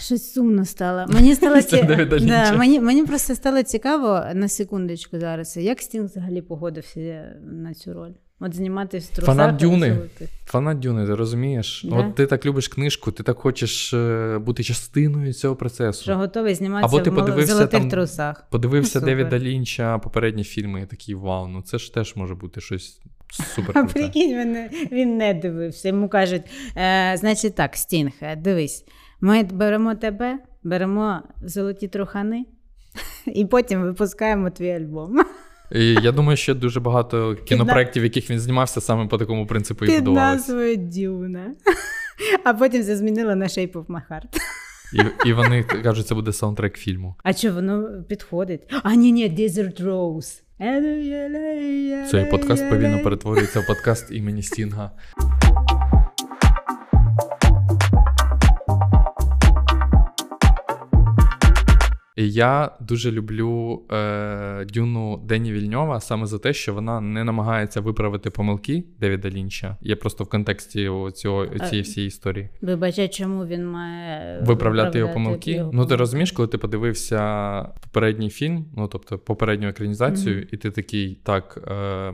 [0.00, 1.06] Щось сумно стало.
[1.08, 1.82] Мені стало ці...
[1.82, 7.94] Да, мені, мені просто стало цікаво на секундочку зараз, як Стінг взагалі погодився на цю
[7.94, 8.12] роль.
[8.40, 9.36] От зніматись в трусах.
[9.36, 9.98] Фанат Дюни.
[10.46, 11.86] Фанат Дюни, ти розумієш?
[11.90, 11.96] Да.
[11.96, 16.02] От ти так любиш книжку, ти так хочеш е, бути частиною цього процесу.
[16.02, 18.46] Що готовий зніматися Або ти в мол- золотих там- трусах.
[18.50, 19.16] Подивився Супер.
[19.16, 23.00] Девіда Лінча попередні фільми, і такий вау, ну це ж теж може бути щось
[23.32, 25.88] супер А прикинь, він, він не дивився.
[25.88, 26.42] Йому кажуть:
[26.76, 28.84] е, значить так, Стінг, дивись,
[29.20, 32.44] ми беремо тебе, беремо золоті трухани,
[33.26, 35.18] і потім випускаємо твій альбом.
[35.72, 39.84] І я думаю, що дуже багато кінопроєктів, в яких він знімався, саме по такому принципу
[39.84, 41.54] і Під назвою Дюна.
[42.44, 44.40] А потім це змінила на Shape of My Heart.
[44.94, 47.14] І, і вони кажуть, це буде саундтрек фільму.
[47.22, 48.60] А що воно підходить?
[48.82, 50.40] А ні, ні, Desert Rose.
[52.10, 54.90] Цей подкаст повільно перетворюється в подкаст імені Стінга.
[62.16, 67.80] І я дуже люблю е, Дюну Дені Вільньова саме за те, що вона не намагається
[67.80, 69.76] виправити помилки Девіда Лінча.
[69.80, 72.48] Я просто в контексті цього цієї всієї історії.
[72.62, 75.52] Вибачай, чому він має Виправляти його помилки.
[75.52, 80.46] його Ну, ти розумієш, коли ти подивився попередній фільм, ну тобто попередню екранізацію, Мгм.
[80.52, 81.58] і ти такий, так.
[81.70, 82.12] Е,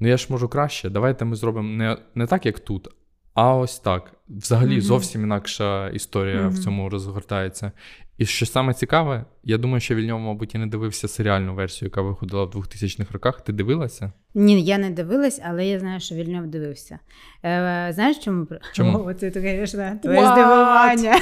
[0.00, 0.90] ну я ж можу краще.
[0.90, 2.88] Давайте ми зробимо не, не так, як тут,
[3.34, 4.12] а ось так.
[4.28, 4.80] Взагалі Мгм.
[4.80, 7.72] зовсім інакша історія в цьому розгортається.
[8.18, 12.02] І що саме цікаве, я думаю, що Вільньов, мабуть, і не дивився серіальну версію, яка
[12.02, 13.40] виходила в 2000-х роках.
[13.40, 14.12] Ти дивилася?
[14.34, 16.98] Ні, я не дивилась, але я знаю, що Вільньов дивився.
[17.44, 18.46] Е, знаєш чому?
[18.72, 18.98] Чому?
[18.98, 20.32] О, це, звісно, твоє What?
[20.32, 21.14] здивування.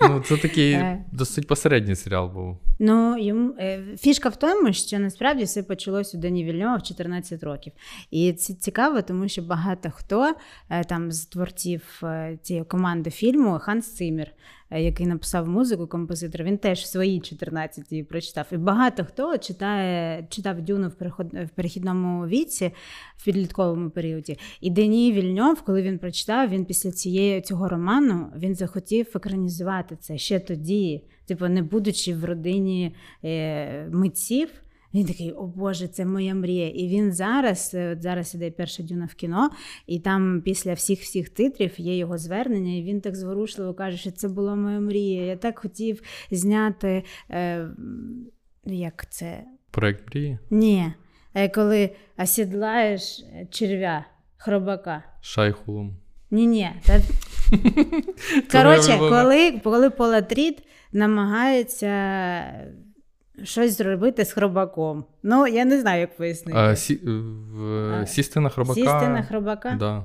[0.00, 1.04] Ну, це такий Е.
[1.12, 2.58] досить посередній серіал був.
[2.78, 7.42] Ну, йому, е, фішка в тому, що насправді все почалось у Дені Вільньова в 14
[7.42, 7.72] років.
[8.10, 10.34] І це цікаво, тому що багато хто
[10.70, 12.02] е, там з творців
[12.42, 14.32] цієї команди фільму Ханс Циммер, е,
[14.70, 18.46] який написав музику, композитор, він теж свої 14 її прочитав.
[18.52, 20.88] І багато хто читає, читав Дюну
[21.32, 22.70] в перехідному віці,
[23.16, 24.38] в підлітковому періоді.
[24.60, 30.18] І Дені Вільньов, коли він прочитав, він після цієї цього роману він захотів екранізувати це
[30.18, 31.02] ще тоді.
[31.26, 34.48] Типу, не будучи в родині е, митців,
[34.96, 36.68] він такий, о Боже, це моя мрія.
[36.68, 39.50] І він зараз, е, от зараз іде перша дюна в кіно,
[39.86, 44.10] і там після всіх всіх титрів є його звернення, і він так зворушливо каже, що
[44.10, 45.24] це була моя мрія.
[45.24, 47.04] Я так хотів зняти.
[47.30, 47.68] Е,
[48.64, 49.44] як це?
[49.70, 50.38] Проект мрії.
[50.50, 50.92] Ні.
[51.34, 54.04] Е, коли осідлаєш е, черв'я,
[54.36, 55.02] хробака.
[55.20, 55.96] Шайхулум.
[56.30, 56.70] Ні, ні.
[56.86, 57.00] Та...
[58.58, 60.22] Коротше, коли, коли Пола
[60.92, 61.86] намагається
[63.44, 65.04] щось зробити з хробаком.
[65.22, 66.58] Ну, я не знаю, як пояснити.
[66.58, 67.62] А, сі, в,
[68.02, 68.74] А, сісти на хробака.
[68.74, 69.76] Сісти на хробака.
[69.80, 70.04] Да.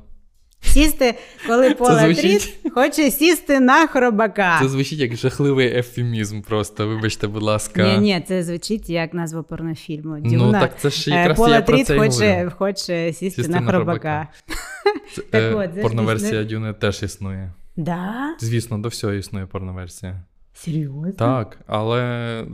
[0.63, 1.15] Сісти,
[1.48, 4.60] коли Пола звучить- Тріт хоче сісти на хробака.
[4.62, 7.84] Це звучить як жахливий ефемізм просто, вибачте, будь ласка.
[7.84, 10.17] Ні, ні, це звучить як назва порнофільму.
[10.24, 12.52] Ну так це ж Е, якраз Пола я про це хоче, говорю.
[12.58, 14.28] хоче сісти, Сісти на хробака.
[15.15, 17.54] Це, Так е, от, порноверсія Дюни теж існує.
[17.76, 18.36] Да?
[18.39, 20.24] Звісно, до всього існує порноверсія.
[20.65, 21.12] Серйозно?
[21.12, 22.00] Так, але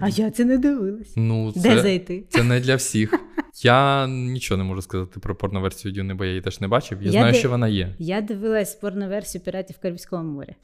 [0.02, 1.14] А я це не дивилась.
[1.16, 2.24] ну, Де зайти?
[2.30, 3.14] це не для всіх.
[3.64, 6.98] Я нічого не можу сказати про порноверсію Дюни, бо я її теж не бачив.
[7.02, 7.96] Я, Я знаю, де- що вона є.
[8.00, 10.54] Я дивилась порноверсію піратів Карибського моря.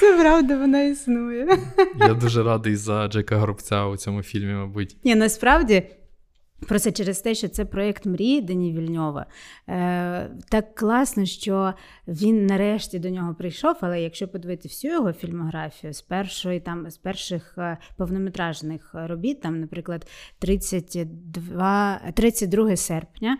[0.00, 1.58] Це правда, вона існує.
[1.98, 4.96] Я дуже радий за Джека Горобця у цьому фільмі, мабуть.
[5.04, 5.82] Ні, насправді.
[6.60, 9.26] Просто через те, що це проєкт мрії Дені Вільньова.
[9.68, 11.74] Е, Так класно, що
[12.08, 13.76] він нарешті до нього прийшов.
[13.80, 19.60] Але якщо подивити всю його фільмографію з першої там з перших е, повнометражних робіт, там,
[19.60, 20.06] наприклад,
[20.38, 23.38] 32, 32 серпня.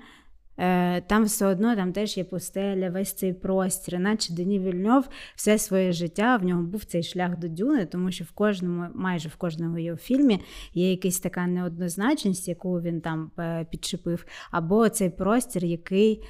[0.58, 5.58] Е, там все одно там теж є пустеля, весь цей простір, наче Дені Вільньов все
[5.58, 9.36] своє життя в нього був цей шлях до Дюни, тому що в кожному, майже в
[9.36, 10.40] кожному його фільмі
[10.74, 13.30] є якась така неоднозначність, яку він там
[13.70, 16.22] підчепив, або цей простір, який.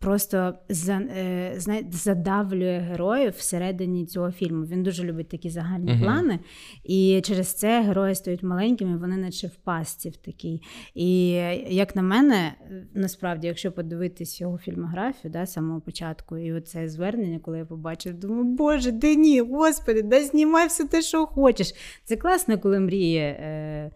[0.00, 4.64] Просто за, е, знає, задавлює героїв всередині цього фільму.
[4.64, 6.02] Він дуже любить такі загальні uh-huh.
[6.02, 6.38] плани,
[6.84, 10.62] і через це герої стають маленькими, вони наче в пастці в такій.
[10.94, 11.30] І
[11.68, 12.52] як на мене,
[12.94, 18.14] насправді, якщо подивитись його фільмографію, да, з самого початку, і оце звернення, коли я побачив,
[18.14, 21.74] думаю, Боже, де ні, господи, да знімай все те, що хочеш.
[22.04, 23.90] Це класно, коли мрії е,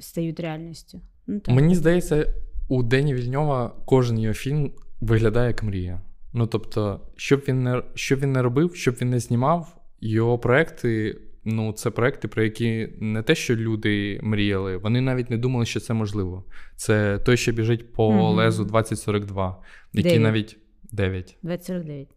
[0.00, 1.00] стають реальністю.
[1.26, 1.54] Ну, так.
[1.54, 2.26] Мені здається,
[2.68, 6.00] у Дені Вільньова кожен його фільм виглядає як мрія.
[6.32, 11.20] Ну тобто, щоб він не щоб він не робив, щоб він не знімав, його проекти.
[11.48, 15.80] Ну, це проекти, про які не те, що люди мріяли, вони навіть не думали, що
[15.80, 16.44] це можливо.
[16.76, 20.22] Це той, що біжить по mm лезу 2042, який 9.
[20.22, 20.58] навіть
[20.92, 21.36] 9.
[21.42, 22.08] 2049.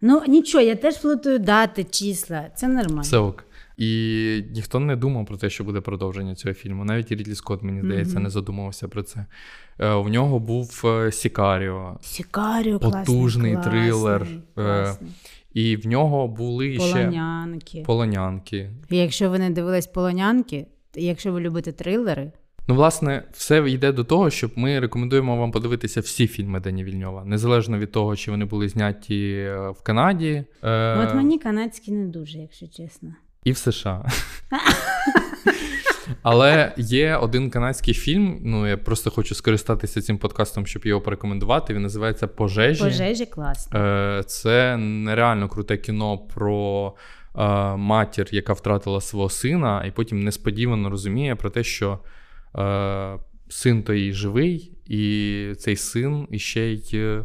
[0.00, 2.50] Ну нічого, я теж плутаю дати, числа.
[2.56, 3.00] Це нормально.
[3.02, 3.44] Все ок.
[3.76, 6.84] І ніхто не думав про те, що буде продовження цього фільму.
[6.84, 8.22] Навіть Рідлі Скотт, мені здається, mm-hmm.
[8.22, 9.26] не задумувався про це.
[9.78, 11.98] Е, У нього був е, Сікаріо.
[12.00, 14.18] Сікаріо, потужний класний, трилер.
[14.18, 15.10] Класний, класний.
[15.54, 17.78] І в нього були полонянки.
[17.78, 18.70] ще полонянки.
[18.90, 22.32] І Якщо ви не дивились полонянки, якщо ви любите трилери.
[22.68, 27.24] Ну, власне, все йде до того, щоб ми рекомендуємо вам подивитися всі фільми Дені Вільньова,
[27.24, 30.44] незалежно від того, чи вони були зняті в Канаді.
[30.62, 33.14] Ну, От мені канадські не дуже, якщо чесно
[33.46, 34.04] і в США.
[36.22, 38.38] Але є один канадський фільм.
[38.42, 41.74] Ну я просто хочу скористатися цим подкастом, щоб його порекомендувати.
[41.74, 42.84] Він називається Пожежі.
[42.84, 43.80] Пожежі класно.
[43.80, 46.94] Е, це нереально круте кіно про
[47.36, 51.98] е, матір, яка втратила свого сина, і потім несподівано розуміє про те, що
[52.58, 57.22] е, син то її живий, і цей син іще й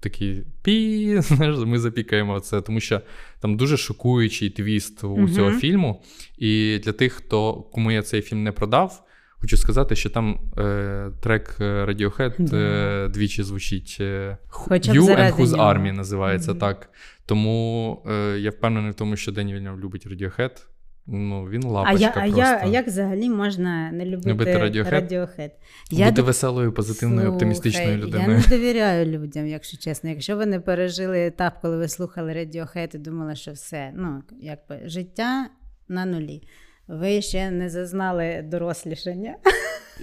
[0.00, 3.00] такий пі, знаєш, ми запікаємо це, тому що
[3.40, 6.02] там дуже шокуючий твіст у uh цього фільму.
[6.38, 9.06] І для тих, хто кому я цей фільм не продав,
[9.40, 12.56] хочу сказати, що там е, трек Radiohead yeah.
[12.56, 16.90] е, двічі звучить е, You and Whose Army називається mm так.
[17.26, 20.66] Тому е, я впевнений в тому, що Дені Вільньов любить Radiohead.
[21.12, 22.40] Ну, він лапочка а я, просто.
[22.40, 25.52] А, я, а як взагалі можна не любити, любити радіохет?
[25.92, 26.22] Бути д...
[26.22, 28.30] веселою, позитивною, Слухай, оптимістичною людиною.
[28.30, 30.10] Я не довіряю людям, якщо чесно.
[30.10, 34.80] Якщо ви не пережили етап, коли ви слухали радіохет і думали, що все, ну, якби
[34.84, 35.48] життя
[35.88, 36.42] на нулі.
[36.90, 39.36] Ви ще не зазнали дорослішання.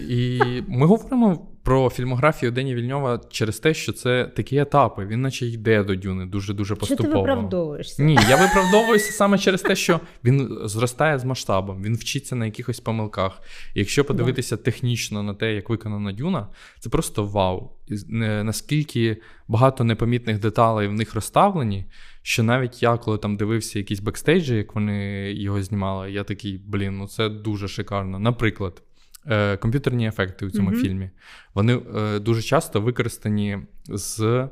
[0.09, 5.05] І ми говоримо про фільмографію Дені Вільньова через те, що це такі етапи.
[5.05, 7.09] Він наче йде до Дюни дуже-дуже поступово.
[7.09, 8.03] Що ти виправдовуєшся?
[8.03, 12.79] Ні, я виправдовуюся саме через те, що він зростає з масштабом, він вчиться на якихось
[12.79, 13.41] помилках.
[13.75, 16.47] І якщо подивитися технічно на те, як виконана Дюна,
[16.79, 17.71] це просто вау.
[18.09, 21.85] Наскільки багато непомітних деталей в них розставлені,
[22.27, 26.97] що навіть я, коли там дивився якісь бекстейджі, як вони його знімали, я такий, блін,
[26.97, 28.19] ну це дуже шикарно.
[28.19, 28.81] Наприклад.
[29.29, 30.81] Е, комп'ютерні ефекти у цьому mm-hmm.
[30.81, 31.09] фільмі.
[31.53, 34.49] Вони е, дуже часто використані з е,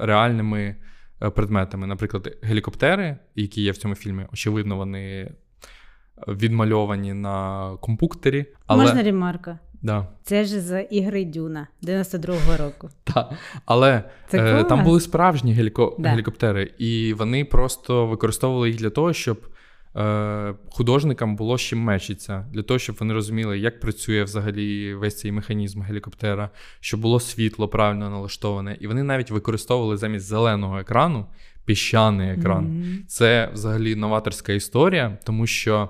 [0.00, 0.76] реальними
[1.18, 1.86] предметами.
[1.86, 5.34] Наприклад, гелікоптери, які є в цьому фільмі, очевидно, вони
[6.28, 8.46] відмальовані на компуктері.
[8.66, 8.84] Але...
[8.84, 9.58] Можна ремарка?
[9.82, 10.06] Да.
[10.22, 12.88] Це ж з ігри Дюна 92-го року.
[13.14, 13.32] Так,
[13.64, 15.96] але е, там були справжні геліко...
[15.98, 16.08] да.
[16.08, 19.38] гелікоптери, і вони просто використовували їх для того, щоб
[19.96, 25.18] Е, художникам було з чим мечиться, для того, щоб вони розуміли, як працює взагалі весь
[25.18, 28.76] цей механізм гелікоптера, щоб було світло правильно налаштоване.
[28.80, 31.26] І вони навіть використовували замість зеленого екрану
[31.64, 32.66] піщаний екран.
[32.66, 33.06] Mm-hmm.
[33.06, 35.88] Це взагалі новаторська історія, тому що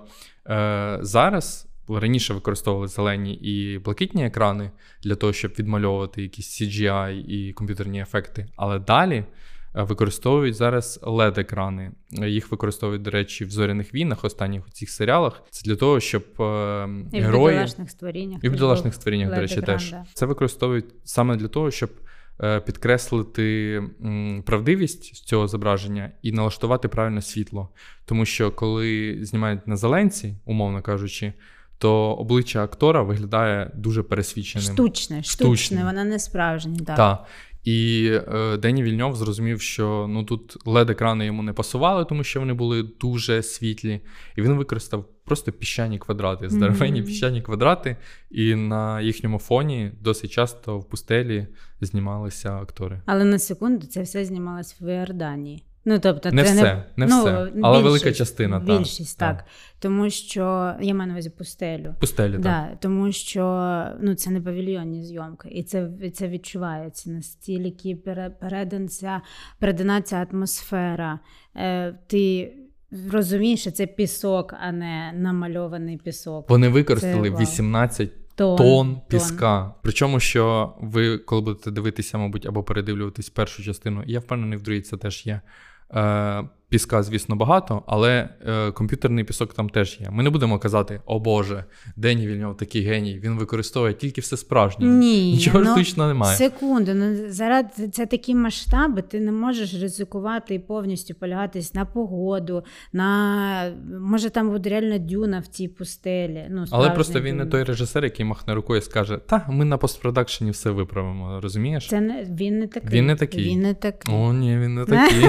[0.49, 1.69] е, зараз.
[2.01, 4.71] Раніше використовували зелені і блакитні екрани
[5.03, 8.47] для того, щоб відмальовувати якісь CGI і комп'ютерні ефекти.
[8.57, 9.25] Але далі
[9.75, 14.91] Е, використовують зараз led екрани Їх використовують, до речі, в зоряних війнах, останніх у цих
[14.91, 15.43] серіалах.
[15.51, 17.47] Це для того, щоб е, і герої...
[17.47, 18.45] в бідолашних створіннях.
[18.45, 19.91] І в бідолашних створіннях, до речі, теж.
[19.91, 20.05] Да.
[20.15, 21.91] Це використовують саме для того, щоб
[22.41, 23.83] е, підкреслити
[24.45, 27.69] правдивість цього зображення і налаштувати правильне світло.
[28.05, 31.33] Тому що коли знімають на зеленці, умовно кажучи.
[31.83, 34.73] То обличчя актора виглядає дуже пересвідченим.
[34.73, 35.85] Штучне, штучне, штучне.
[35.85, 36.77] вона не справжня.
[36.87, 36.97] Так.
[36.97, 37.27] Так.
[37.65, 42.41] І е, Дені Вільньов зрозумів, що ну тут led екрани йому не пасували, тому що
[42.41, 44.01] вони були дуже світлі.
[44.37, 47.07] І він використав просто піщані квадрати, здоровенні mm-hmm.
[47.07, 47.97] піщані квадрати,
[48.31, 51.47] і на їхньому фоні досить часто в пустелі
[51.81, 53.01] знімалися актори.
[53.07, 55.65] Але на секунду це все знімалось в Іорданії.
[55.85, 57.31] Ну, тобто, не це все, не, не ну, все.
[57.33, 58.59] Але більшість, велика частина.
[58.59, 59.37] Більшість, так.
[59.37, 59.47] так.
[59.79, 61.95] Тому що я маю на увазі пустелю.
[62.01, 62.81] Пустелі, да, так.
[62.81, 67.97] Тому що ну, це не павільйонні зйомки, і це це відчувається настільки
[68.41, 69.21] передана ця,
[69.59, 71.19] передана ця атмосфера.
[71.57, 72.53] Е, Ти
[73.13, 76.51] розумієш, що це пісок, а не намальований пісок.
[76.51, 79.63] Вони використали це, 18 Тон, тон піска.
[79.63, 79.73] Тон.
[79.83, 84.81] Причому, що ви, коли будете дивитися, мабуть, або передивлюватись першу частину, я впевнений, в другій
[84.81, 85.41] це теж є.
[85.93, 90.11] Е, Піска, звісно, багато, але е, комп'ютерний пісок там теж є.
[90.11, 91.65] Ми не будемо казати, о Боже,
[91.97, 94.87] Дені Вільньов такий геній, він використовує тільки все справжнє.
[94.87, 96.37] Ні, Нічого ну, штучного немає.
[96.37, 102.65] Секунду, ну зараз це такі масштаби, ти не можеш ризикувати і повністю полягатись на погоду,
[102.93, 106.47] на може там буде реально дюна в цій пустелі.
[106.51, 107.45] Ну, Але просто він дюна.
[107.45, 111.41] не той режисер, який махне рукою і скаже: Та, ми на постпродакшені все виправимо.
[111.41, 111.89] Розумієш?
[111.89, 112.91] Це не він не такий.
[112.91, 113.45] Він не такий.
[113.45, 114.15] Він не такий.
[114.15, 115.25] О, ні, він не такий.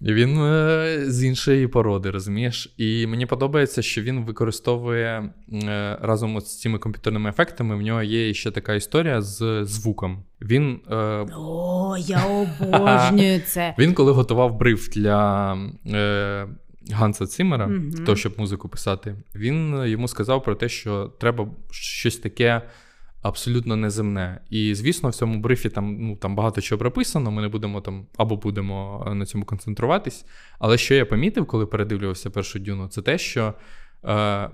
[0.00, 2.74] І він е, з іншої породи, розумієш?
[2.78, 7.76] І мені подобається, що він використовує е, разом з цими комп'ютерними ефектами.
[7.76, 10.22] В нього є ще така історія з звуком.
[10.42, 10.96] Він е,
[11.36, 13.74] О, я обожнюю це.
[13.78, 15.54] Він коли готував бриф для
[15.86, 16.46] е,
[16.90, 22.16] Ганса Цимера, mm то щоб музику писати, він йому сказав про те, що треба щось
[22.16, 22.62] таке
[23.24, 24.40] абсолютно неземне.
[24.50, 27.30] І звісно, в цьому брифі там ну, там багато чого прописано.
[27.30, 30.26] Ми не будемо там або будемо е, на цьому концентруватись.
[30.58, 33.54] Але що я помітив, коли передивлювався першу дюну, це те, що е,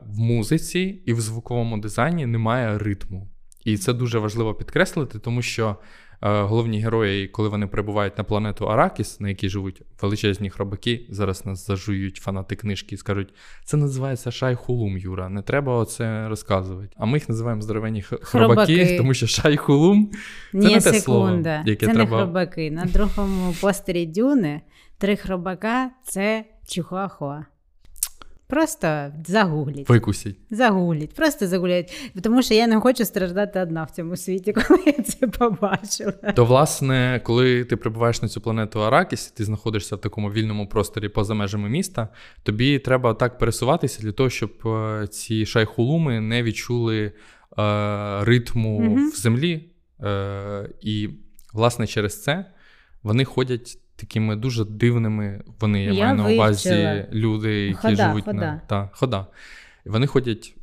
[0.07, 3.31] в музиці і в звуковому дизайні немає ритму.
[3.65, 5.77] І це дуже важливо підкреслити, тому що
[6.21, 11.67] головні герої, коли вони прибувають на планету Аракіс, на якій живуть величезні хробаки, зараз нас
[11.67, 15.29] зажують фанати книжки і скажуть, це називається Шайхулум, Юра.
[15.29, 16.97] Не треба оце розказувати.
[16.97, 20.11] А ми їх називаємо здоровенні хробаки, хробаки тому що Шайхулум
[20.53, 21.03] це Ні, не те секунда.
[21.03, 22.17] слово, яке це треба...
[22.17, 22.71] не хробаки.
[22.71, 24.61] На другому постері Дюни
[24.99, 27.45] три хробака це Чихуахуа.
[28.51, 29.89] Просто загугліть.
[29.89, 30.37] Викусіть.
[30.51, 31.93] Загугліть, просто загугліть.
[32.23, 36.13] Тому що я не хочу страждати одна в цьому світі, коли я це побачила.
[36.13, 41.09] То, власне, коли ти прибуваєш на цю планету Аракіс, ти знаходишся в такому вільному просторі
[41.09, 42.09] поза межами міста,
[42.43, 47.13] тобі треба так пересуватися для того, щоб е, ці шайхулуми не відчули е,
[48.25, 49.11] ритму угу.
[49.11, 49.71] в землі.
[50.03, 51.09] Е, І,
[51.53, 52.45] власне, через це
[53.03, 55.43] вони ходять такими дуже дивними.
[55.61, 58.39] Вони я, я маю на увазі люди, які хода, живуть хода.
[58.39, 59.27] на та, хода.
[59.85, 60.55] Вони ходять.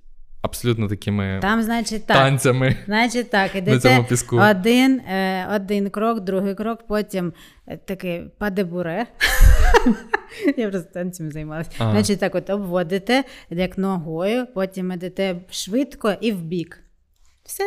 [0.42, 2.18] Абсолютно такими Там, значить, так.
[2.18, 2.76] танцями.
[2.86, 7.34] Значить, так, ідете один е, один крок, другий крок, потім
[7.68, 9.06] е, такий падебуре.
[10.58, 11.72] Я просто танцями займалася.
[11.78, 11.92] Ага.
[11.92, 16.84] Значить, так от обводите як ногою, потім ідете швидко і в бік.
[17.44, 17.64] Все.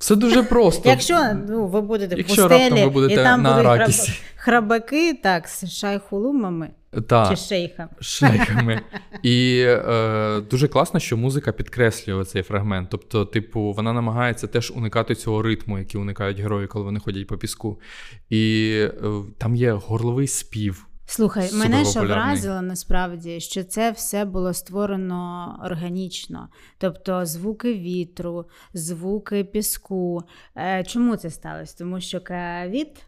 [0.00, 0.88] Все дуже просто.
[0.88, 3.90] Якщо ну, ви будете в пустелі, ви будете і там на будуть храб...
[4.36, 6.70] храбаки, так, з шайхулумами
[7.08, 7.90] та, чи шейхами.
[8.00, 8.80] шейхами.
[9.22, 12.88] І е, дуже класно, що музика підкреслює цей фрагмент.
[12.90, 17.38] Тобто, типу, вона намагається теж уникати цього ритму, який уникають герої, коли вони ходять по
[17.38, 17.80] піску.
[18.30, 18.90] І е,
[19.38, 20.86] там є горловий спів.
[21.10, 26.48] Слухай, мене ще вразило насправді, що це все було створено органічно,
[26.78, 28.44] тобто звуки вітру,
[28.74, 30.22] звуки піску.
[30.56, 31.78] Е, чому це сталося?
[31.78, 33.04] Тому що ковід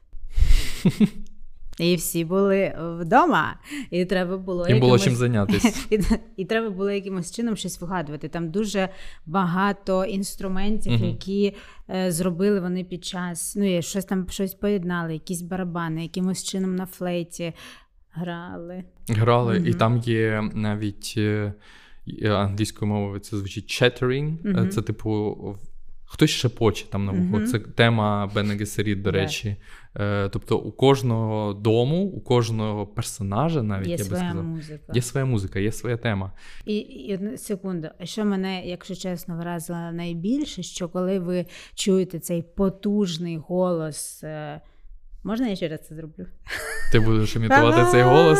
[1.78, 3.56] І всі були вдома,
[3.90, 4.88] і треба було Їм якимось...
[4.88, 5.86] було чим зайнятися.
[5.90, 6.00] І,
[6.36, 8.28] і треба було якимось чином щось вигадувати.
[8.28, 8.88] Там дуже
[9.26, 11.56] багато інструментів, uh які
[11.90, 13.56] е, зробили вони під час.
[13.56, 17.52] Ну, щось там щось поєднали, якісь барабани, якимось чином на флейті
[18.12, 18.84] грали.
[19.08, 21.54] Грали, uh і там є навіть е,
[22.24, 24.42] англійською мовою це звучить chattering.
[24.42, 25.36] uh Це, типу,
[26.04, 27.36] хтось шепоче там на вухо.
[27.36, 29.56] uh Це тема Бена Гесеріт, до речі.
[29.96, 34.92] Е, тобто у кожного дому, у кожного персонажа, навіть є я би сказав, музика.
[34.94, 36.32] є своя музика, є своя тема.
[36.64, 42.18] І, і одну секунду, а що мене, якщо чесно, вразило найбільше, що коли ви чуєте
[42.18, 44.24] цей потужний голос.
[44.24, 44.60] Е,
[45.24, 46.26] можна я ще раз це зроблю?
[46.92, 48.38] Ти будеш імітувати цей голос?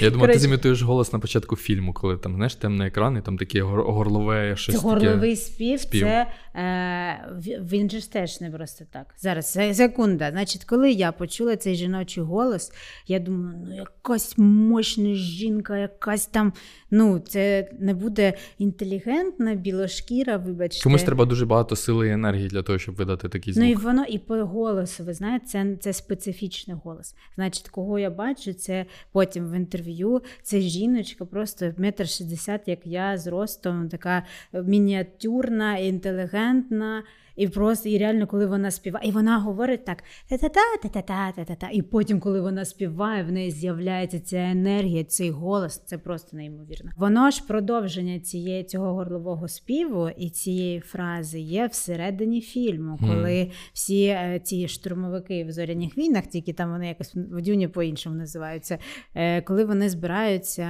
[0.00, 3.38] Я думаю, ти зімітуєш голос на початку фільму, коли там знаєш темний екран, і там
[3.38, 4.88] таке гор- горлове щось Це таке.
[4.94, 6.00] горловий спів, спів.
[6.00, 7.28] це е,
[7.70, 9.14] він же ж теж не просто так.
[9.18, 10.30] Зараз секунда.
[10.30, 12.72] Значить, коли я почула цей жіночий голос,
[13.06, 16.52] я думаю, ну якась мощна жінка, якась там.
[16.90, 20.82] Ну, це не буде інтелігентна, білошкіра, вибачте.
[20.84, 23.64] Комусь треба дуже багато сили і енергії для того, щоб видати такий звук.
[23.66, 27.14] Ну і воно і по голосу, ви знаєте, це, це специфічний голос.
[27.34, 30.22] Значить, кого я бачу, це потім в інтерв'ю.
[30.42, 37.02] Це жіночка, просто метр шістдесят, як я, з ростом, така мініатюрна, інтелігентна.
[37.40, 41.68] І просто і реально, коли вона співає, і вона говорить так: та-та-та, та-та-та, та-та-та.
[41.72, 45.82] І потім, коли вона співає, в неї з'являється ця енергія, цей голос.
[45.86, 46.90] Це просто неймовірно.
[46.96, 54.04] Воно ж продовження цієї цього горлового співу і цієї фрази є всередині фільму, коли всі
[54.06, 58.78] е, ці штурмовики в зоряних війнах, тільки там вони якось в дюні по-іншому називаються.
[59.14, 60.68] е, Коли вони збираються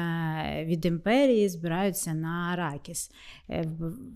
[0.64, 3.10] від імперії, збираються на Аракіс.
[3.50, 3.68] Е,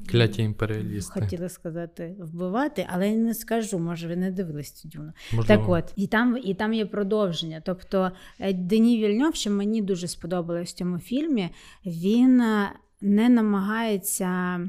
[0.07, 1.21] Кляті імперіалісти.
[1.21, 5.13] Хотіла сказати вбивати, але я не скажу, може, ви не дивились цю дюну.
[5.33, 5.63] Можливо.
[5.63, 7.63] Так от, і там, і там є продовження.
[7.65, 8.11] Тобто
[8.41, 11.51] е, Дені Вільньов, що мені дуже сподобалось в цьому фільмі,
[11.87, 14.61] він е, не намагається.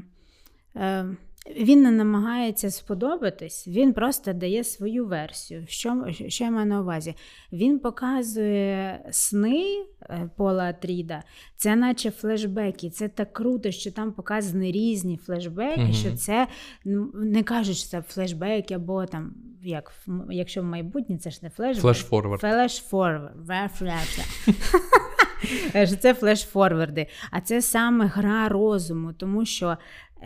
[1.50, 5.64] Е, Він не намагається сподобатись, він просто дає свою версію.
[5.68, 7.14] Що, що я маю на увазі?
[7.52, 9.64] Він показує сни
[10.02, 11.22] е, Пола Атріда,
[11.56, 12.90] це наче флешбеки.
[12.90, 15.92] Це так круто, що там показані різні флешбеки, Мгм.
[15.92, 16.46] що це
[16.84, 19.92] ну, не кажуть, що це флешбеки, або там, як
[20.30, 21.84] якщо в майбутнє, це ж не флешбек.
[21.84, 22.40] Флеш-форвард.
[22.40, 23.30] Флеш-форвард.
[26.00, 27.06] Це флеш-форварди.
[27.30, 29.76] А це саме гра розуму, тому що е,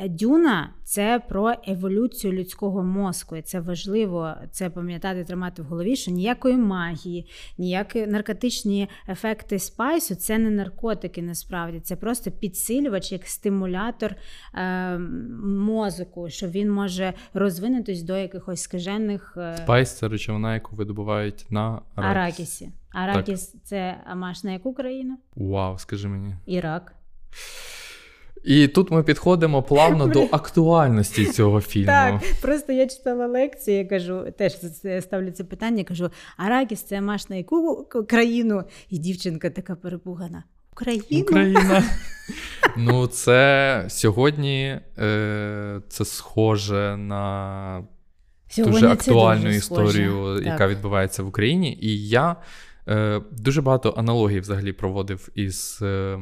[0.09, 3.37] Дюна це про еволюцію людського мозку.
[3.37, 7.27] І це важливо це пам'ятати, тримати в голові, що ніякої магії,
[7.59, 11.81] ніякі наркотичні ефекти спайсу це не наркотики насправді.
[11.81, 14.15] Це просто підсилювач як стимулятор
[14.55, 14.99] е,
[15.45, 19.35] мозку, що він може розвинутись до якихось скажених.
[19.37, 22.17] е, Спайс це речовина, яку видобувають на аракіс.
[22.17, 22.71] Аракісі.
[22.93, 25.19] Аракіс це омаж на яку країну?
[25.37, 26.35] Вау, скажи мені.
[26.47, 26.95] Ірак.
[28.45, 31.87] І тут ми підходимо плавно до актуальності цього фільму.
[31.87, 34.57] Так, просто я читала лекцію, я кажу, теж
[35.01, 38.63] ставлю це питання, кажу: Аракіс це амаш на яку країну?
[38.89, 40.45] І дівчинка така перепугана.
[40.73, 41.23] Україну?
[41.23, 41.85] Україна.
[42.77, 47.85] Ну, це сьогодні е, це схоже на
[48.49, 50.45] Сьогодні дуже актуальну дуже історію, схоже.
[50.45, 50.71] яка Так.
[50.71, 51.79] відбувається в Україні.
[51.81, 52.37] І я
[52.89, 56.19] е, дуже багато аналогій взагалі проводив із е,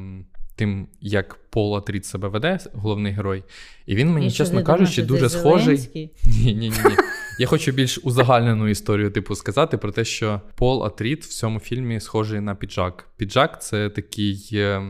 [0.59, 3.44] тим, як Пол Атріт себе веде, головний герой.
[3.86, 5.76] І він мені, І чесно кажучи, дуже схожий.
[5.76, 6.11] Зеленський?
[6.24, 6.96] Ні, ні, ні.
[7.38, 12.00] Я хочу більш узагальнену історію, типу, сказати про те, що Пол Атріт в цьому фільмі
[12.00, 13.09] схожий на піджак.
[13.16, 14.82] Піджак це такий е,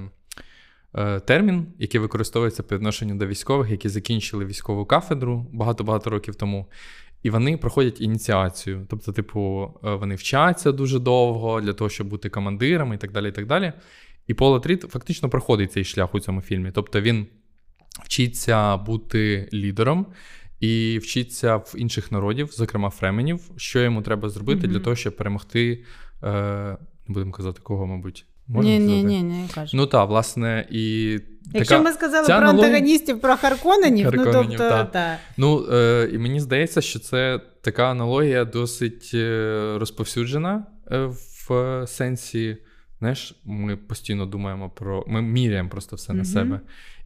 [0.95, 6.67] е, термін, який використовується по відношенню до військових, які закінчили військову кафедру багато-багато років тому.
[7.23, 8.87] І вони проходять ініціацію.
[8.91, 13.29] Тобто, типу, е, вони вчаться дуже довго для того, щоб бути командирами і так далі.
[13.29, 13.73] І так далі.
[14.29, 16.71] І Пол Атріт фактично проходить цей шлях у цьому фільмі.
[16.75, 17.27] Тобто він
[18.05, 20.07] вчиться бути лідером
[20.61, 24.73] і вчиться в інших народів, зокрема фременів, що йому треба зробити Мгм.
[24.73, 25.85] для того, щоб перемогти.
[26.23, 26.77] Е,
[27.09, 28.27] не будемо казати кого, мабуть.
[28.49, 29.77] Ні, ні, ні, не кажу.
[29.77, 31.11] Ну так, власне, і.
[31.55, 31.83] Якщо така...
[31.83, 34.85] ми сказали про аналогія- антагоністів, про Харконенів, ну тобто, та.
[34.85, 35.19] та.
[35.37, 41.11] Ну, е, і мені здається, що це така аналогія досить е, розповсюджена е,
[41.49, 42.57] в сенсі.
[42.99, 45.05] Знаєш, ми постійно думаємо про.
[45.09, 46.61] Ми міряємо просто все на себе.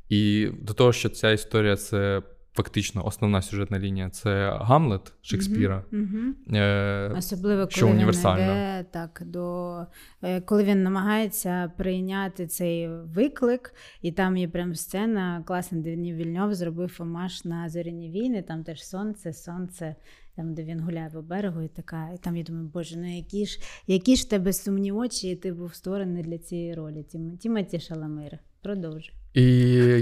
[0.08, 2.22] І до того, що ця історія це
[2.54, 5.84] фактично основна сюжетна лінія, це Гамлет Шекспіра.
[5.90, 6.36] Мгм.
[6.54, 8.42] Е, Особливо, що коли він універсально.
[8.42, 9.76] йде так до
[10.22, 16.54] е, коли він намагається прийняти цей виклик, і там є прям сцена класна, де Вільньов
[16.54, 18.42] зробив омаш на зоряні війни.
[18.42, 19.94] Там теж сонце, сонце,
[20.36, 22.10] там де він гуляє по берегу, і така.
[22.14, 25.52] І там я думаю, боже, ну які ж які ж тебе сумні очі, і ти
[25.52, 27.02] був створений для цієї ролі.
[27.02, 28.38] Тім, Тімоті Шаламир.
[28.62, 29.12] Продовжуй.
[29.34, 29.44] І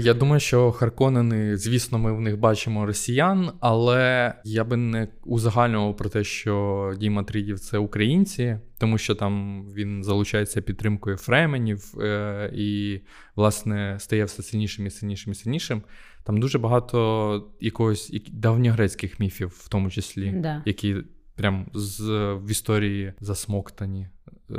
[0.03, 5.97] я думаю, що Харконени, звісно, ми в них бачимо росіян, але я би не узагальнював
[5.97, 12.51] про те, що Діма Трідів це українці, тому що там він залучається підтримкою фременів е,
[12.55, 12.99] і,
[13.35, 15.81] власне, стає все сильнішим і сильнішим і сильнішим.
[16.23, 20.63] Там дуже багато якогось давньогрецьких міфів, в тому числі, Да.
[20.65, 20.95] які
[21.35, 21.99] прям з,
[22.33, 24.07] в історії засмоктані.
[24.51, 24.53] Е,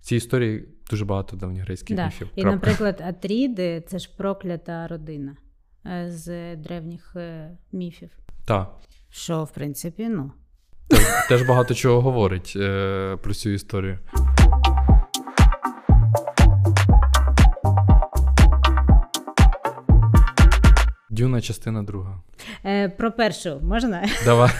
[0.00, 2.04] в цій історії дуже багато давньогрецьких Да.
[2.04, 2.28] міфів.
[2.36, 2.56] І, Крапка.
[2.56, 5.36] наприклад, Атріди це ж проклята родина
[5.86, 8.10] е, з древніх е, міфів.
[8.44, 8.76] Так.
[9.10, 10.32] Що, в принципі, ну.
[10.88, 13.98] Теж, теж багато чого говорить е, про цю історію.
[21.16, 22.20] Дюна, частина друга.
[22.64, 24.04] Е, Про першу можна?
[24.24, 24.50] Давай.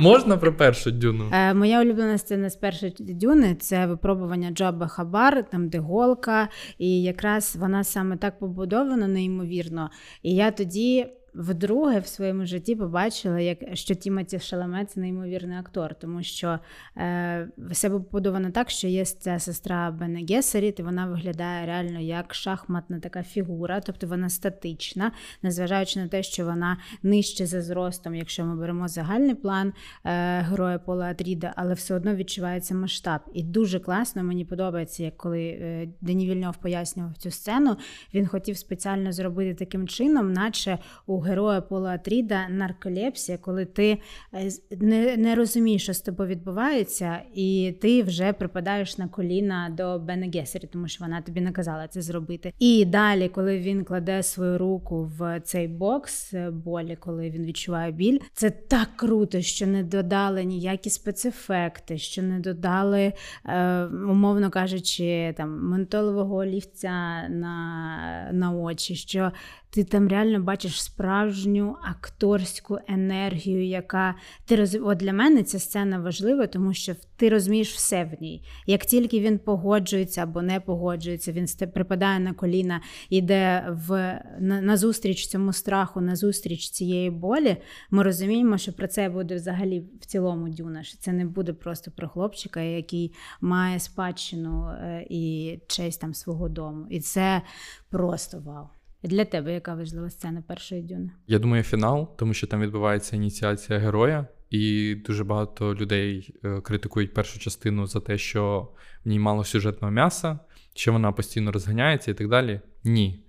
[0.00, 1.30] Можна про першу дюну?
[1.32, 6.48] Е, Моя улюблена сцена з першої дюни це випробування Гом Джаббар, там де голка,
[6.78, 9.90] і якраз вона саме так побудована, неймовірно.
[10.22, 11.06] І я тоді.
[11.36, 16.58] Вдруге в своєму житті побачила, як що Тімоті Шаламе це неймовірний актор, тому що
[16.96, 22.34] е, все побудовано так, що є ця сестра Бене Гесеріт, і вона виглядає реально як
[22.34, 25.12] шахматна така фігура, тобто вона статична,
[25.42, 29.72] незважаючи на те, що вона нижче за зростом, якщо ми беремо загальний план
[30.04, 33.20] е, героя Пола Атріда, але все одно відчувається масштаб.
[33.34, 37.76] І дуже класно мені подобається, як коли е, Дені Вільньов пояснював цю сцену,
[38.14, 43.98] він хотів спеціально зробити таким чином, наче у героя Пола Атріда нарколепсія, коли ти
[44.34, 44.50] е,
[44.80, 50.30] не, не розумієш, що з тобою відбувається, і ти вже припадаєш на коліна до Бене
[50.34, 52.52] Гесері, тому що вона тобі наказала це зробити.
[52.58, 57.92] І далі, коли він кладе свою руку в цей бокс е, болі, коли він відчуває
[57.92, 63.12] біль, це так круто, що не додали ніякі спецефекти, що не додали,
[63.44, 68.94] е, умовно кажучи, там ментолового олівця на, на очі.
[68.94, 69.32] що
[69.76, 74.14] ти там реально бачиш справжню акторську енергію, яка
[74.44, 74.78] ти роз...
[74.82, 78.42] От для мене ця сцена важлива, тому що ти розумієш все в ній.
[78.66, 84.76] Як тільки він погоджується або не погоджується, він припадає на коліна, йде в на, на
[84.76, 87.56] зустріч цьому страху, на зустріч цієї болі.
[87.90, 90.82] Ми розуміємо, що про це буде взагалі в цілому дюна.
[90.82, 96.48] що Це не буде просто про хлопчика, який має спадщину е, і честь там свого
[96.48, 96.86] дому.
[96.90, 97.42] І це
[97.90, 98.75] просто вау.
[99.06, 101.10] Для тебе яка важлива сцена першої дюни?
[101.26, 107.14] Я думаю, фінал, тому що там відбувається ініціація героя, і дуже багато людей е, критикують
[107.14, 108.68] першу частину за те, що
[109.04, 110.38] в ній мало сюжетного м'яса,
[110.74, 112.60] що вона постійно розганяється і так далі.
[112.84, 113.24] Ні.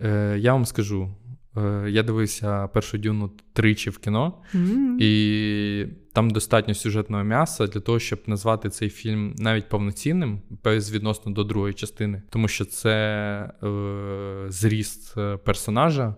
[0.00, 1.16] Е, Я вам скажу,
[1.56, 4.96] Е, я дивився першу дюну тричі в кіно, mm-hmm.
[5.00, 10.40] і там достатньо сюжетного м'яса для того, щоб назвати цей фільм навіть повноцінним,
[10.92, 12.94] відносно до другої частини, тому що це
[13.62, 16.14] е, зріст е, персонажа.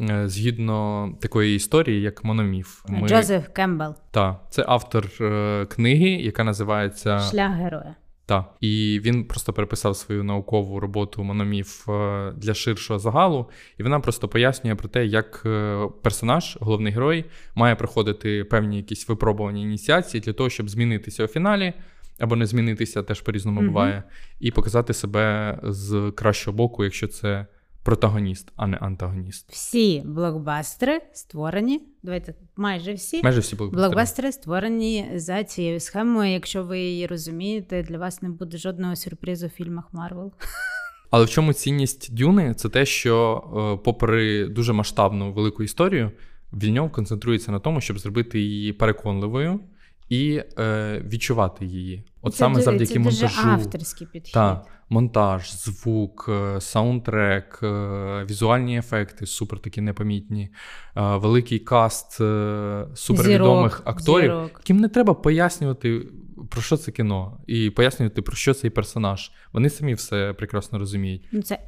[0.00, 2.84] Е, згідно такої історії, як Мономіф.
[2.88, 3.08] Ми...
[3.08, 3.94] Джозеф Кембл.
[4.10, 7.94] Так, це автор е, книги, яка називається Шлях героя.
[8.26, 14.00] Так, і він просто переписав свою наукову роботу Мономіф е, для ширшого загалу, і вона
[14.00, 20.20] просто пояснює про те, як е, персонаж, головний герой, має проходити певні якісь випробування ініціації
[20.20, 21.72] для того, щоб змінитися у фіналі,
[22.18, 24.02] або не змінитися, теж по-різному mm буває,
[24.40, 27.46] і показати себе з кращого боку, якщо це
[27.84, 29.52] протагоніст, а не антагоніст.
[29.52, 31.82] Всі блокбастери створені.
[32.02, 33.88] Давайте майже всі майже всі блокбастери.
[33.88, 36.32] блокбастери створені за цією схемою.
[36.32, 40.32] Якщо ви її розумієте, для вас не буде жодного сюрпризу в фільмах Марвел.
[41.10, 42.54] Але в чому цінність Дюни?
[42.54, 43.44] Це те, що,
[43.76, 46.10] е, попри дуже масштабну велику історію,
[46.52, 49.60] Вільньов концентрується на тому, щоб зробити її переконливою
[50.08, 52.04] і е, відчувати її.
[52.22, 53.26] От це саме завдяки це монтажу.
[53.26, 54.34] Дуже авторський підхід.
[54.34, 60.42] Та, монтаж, звук, е, саундтрек, е, візуальні ефекти, супер такі непомітні,
[60.96, 62.12] е, великий каст
[62.94, 64.50] супервідомих зірок, акторів, зірок.
[64.58, 66.06] яким не треба пояснювати.
[66.50, 69.30] Про що це кіно, і пояснювати, про що цей персонаж.
[69.52, 71.28] Вони самі все прекрасно розуміють.
[71.32, 71.58] Ну, це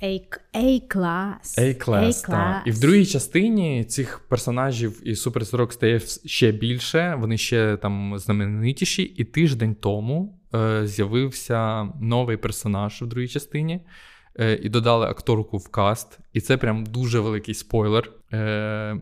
[0.55, 1.59] A-клас.
[1.59, 2.63] A-клас, так.
[2.67, 9.03] І в другій частині цих персонажів і суперзірок стає ще більше, вони ще там знаменитіші.
[9.03, 13.81] І тиждень тому е, з'явився новий персонаж в другій частині.
[14.39, 18.13] Е, і додали акторку в каст, і це прям дуже великий спойлер.
[18.33, 19.01] Е...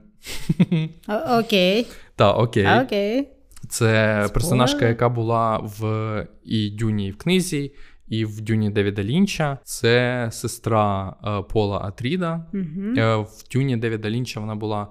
[1.39, 1.87] Окей.
[2.17, 2.67] Так, окей.
[2.83, 3.29] Окей.
[3.69, 7.75] Це персонажка, яка була в і Дюні в книзі,
[8.09, 9.59] і в Дюні Девіда Лінча.
[9.65, 11.15] Це сестра
[11.51, 12.47] Пола Атріда.
[13.21, 14.89] В Дюні Девіда Лінча вона була.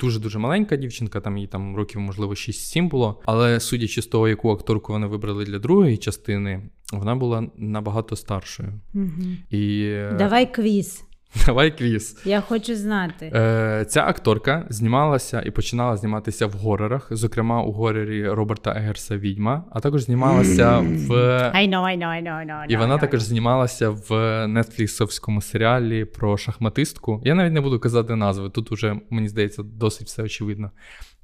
[0.00, 3.20] Дуже-дуже маленька дівчинка, там їй там років, можливо, 6-7 було.
[3.24, 6.62] Але судячи з того, яку акторку вони вибрали для другої частини,
[6.92, 8.72] вона була набагато старшою.
[8.94, 9.22] Угу.
[9.50, 9.82] І...
[9.82, 11.04] Е, Давай квіз.
[11.46, 12.22] Давай квіз.
[12.24, 13.32] Я хочу знати.
[13.34, 19.64] Е, Ця акторка знімалася і починала зніматися в горорах, зокрема у горорі Роберта Егерса Відьма,
[19.70, 21.10] а також знімалася в
[21.54, 23.00] I know, I know, I know, I know, і вона I know.
[23.00, 27.22] також знімалася в нетфліксовському серіалі про шахматистку.
[27.24, 28.50] Я навіть не буду казати назви.
[28.50, 30.70] Тут уже мені здається досить все очевидно.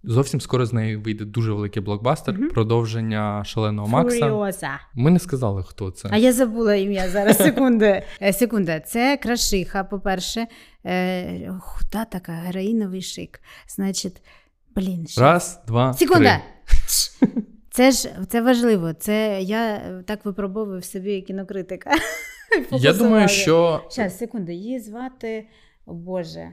[0.02, 2.52] Зовсім скоро з неї вийде дуже великий блокбастер, mm-hmm.
[2.52, 4.18] продовження шаленого Макса.
[4.18, 4.80] Фуріоза.
[4.94, 6.08] Ми не сказали, хто це.
[6.12, 7.36] А я забула ім'я зараз.
[7.38, 8.02] Секунди.
[8.22, 8.80] Е, секунда.
[8.80, 10.46] Це крашиха, по-перше,
[10.86, 13.40] е, худа така, героїновий шик.
[13.68, 14.22] Значить,
[14.76, 15.06] блін.
[15.06, 15.20] Ще.
[15.20, 15.94] Раз, два.
[15.94, 16.40] Секунда.
[17.20, 17.28] Три.
[17.70, 18.92] Це ж це важливо.
[18.92, 21.90] Це я так випробовую в собі кінокритика.
[22.70, 23.84] Я думаю, що.
[23.90, 25.46] Зараз, секунду, її звати.
[25.86, 26.48] О Боже.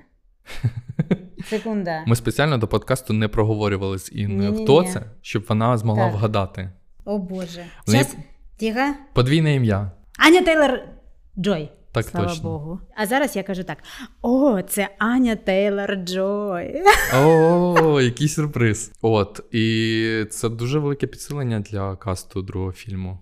[1.49, 2.03] Секунда.
[2.07, 4.63] Ми спеціально до подкасту не проговорювали з Інною, Ні-ні-ні.
[4.65, 6.13] хто це, щоб вона змогла Так.
[6.13, 6.69] вгадати.
[7.05, 7.65] О Боже.
[7.87, 8.15] Щас,
[8.57, 8.79] тихо.
[9.13, 9.91] подвійне ім'я.
[10.17, 10.79] Аня Тейлор
[11.39, 11.69] Джой.
[11.91, 12.43] Так Слава точно.
[12.49, 12.79] Богу.
[12.97, 13.77] А зараз я кажу так:
[14.21, 16.81] о, це Аня Тейлор Джой.
[17.15, 18.91] О, який сюрприз.
[19.01, 23.19] От, і це дуже велике підсилення для касту другого фільму.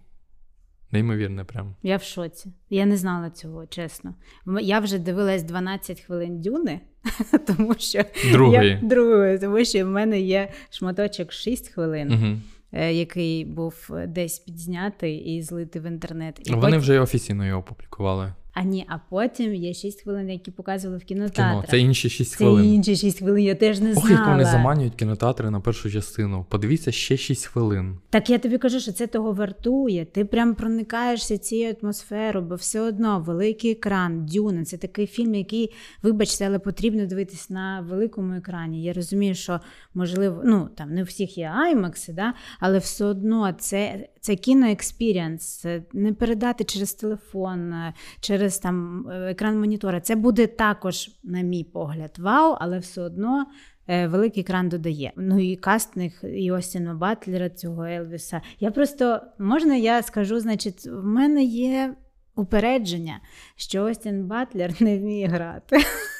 [0.93, 1.75] Неймовірне, прям.
[1.83, 2.51] Я в шоці.
[2.69, 4.13] Я не знала цього, чесно.
[4.61, 6.79] Я вже дивилась 12 хвилин дюни,
[7.47, 8.69] тому що Другої.
[8.69, 12.37] Я, другої, тому що в мене є шматочок 6 хвилин, Угу.
[12.71, 16.39] е, який був десь підзнятий і злитий в інтернет.
[16.45, 18.33] І Вони потім- вже офіційно його опублікували.
[18.53, 21.63] А ні, а потім є 6 хвилин, які показували в в Кіно.
[21.69, 22.65] Це інші 6 Це хвилин.
[22.73, 24.19] інші 6 хвилин, я теж не Ох, знала.
[24.19, 26.45] як вони заманюють кінотеатри на першу частину.
[26.49, 27.97] Подивіться ще 6 хвилин.
[28.09, 30.05] Так я тобі кажу, що це того вартує.
[30.05, 35.73] Ти прям проникаєшся цією атмосферою, бо все одно великий екран, Дюна це такий фільм, який,
[36.03, 38.83] вибачте, але потрібно дивитись на великому екрані.
[38.83, 39.59] Я розумію, що
[39.93, 42.33] можливо, ну там не у всіх є IMAX, да?
[42.59, 45.59] але все одно це, це кіно experience.
[45.59, 50.01] Це не передати через телефон, е, через там е, екран монітора.
[50.01, 53.45] Це буде також, на мій погляд, вау, але все одно
[53.87, 55.11] е, великий екран додає.
[55.15, 58.41] Ну і кастинг і Остіна Батлера, цього Елвіса.
[58.59, 61.95] Я просто можна я скажу, значить, в мене є
[62.35, 63.19] упередження,
[63.55, 65.77] що Остін Батлер не вміє грати.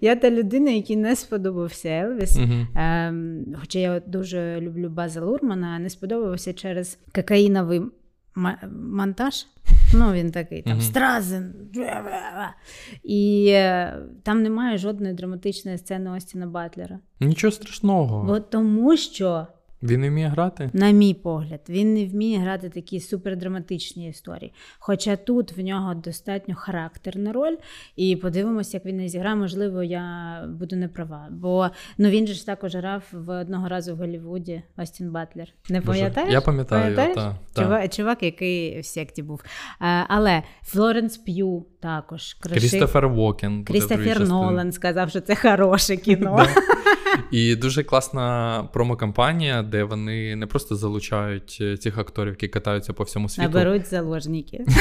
[0.00, 2.36] Я та людина, якій не сподобався Елвіс.
[2.36, 2.66] Угу.
[2.74, 7.82] Ем, хоча я дуже люблю База Лурмана, не сподобався через кокаїновий
[8.34, 8.58] ма-
[8.90, 9.46] монтаж.
[9.94, 10.80] Ну, він такий там Мгм.
[10.82, 11.54] стразен.
[13.02, 16.98] І е, там немає жодної драматичної сцени Остіна Батлера.
[17.20, 18.24] Нічого страшного.
[18.24, 19.46] Бо тому що,
[19.84, 20.70] Він не вміє грати.
[20.72, 24.52] на мій погляд, він не вміє грати такі супердраматичні історії.
[24.78, 27.56] Хоча тут в нього достатньо характерна роль,
[27.96, 29.36] і подивимося, як він не зіграє.
[29.36, 30.04] Можливо, я
[30.60, 31.28] буду не права.
[31.30, 31.68] Бо
[31.98, 35.48] ну він же ж також грав в одного разу в Голлівуді Остін Батлер.
[35.70, 36.32] Не пам'ятаєш?
[36.32, 37.14] Я пам'ятаю, Пам'ятаєш?
[37.14, 37.62] та, та.
[37.62, 39.42] Чувак, чувак, який в секті був.
[39.80, 42.60] Е, але Флоренс П'ю також красив.
[42.60, 43.64] Крістофер Вокен.
[43.64, 44.28] Крістофер.
[44.28, 46.46] Нолан сказав, що це хороше кіно.
[47.30, 53.04] І дуже класна промокампанія, де вони не просто залучають е, цих акторів, які катаються по
[53.04, 53.48] всьому світу.
[53.48, 54.64] Наберуть заложники.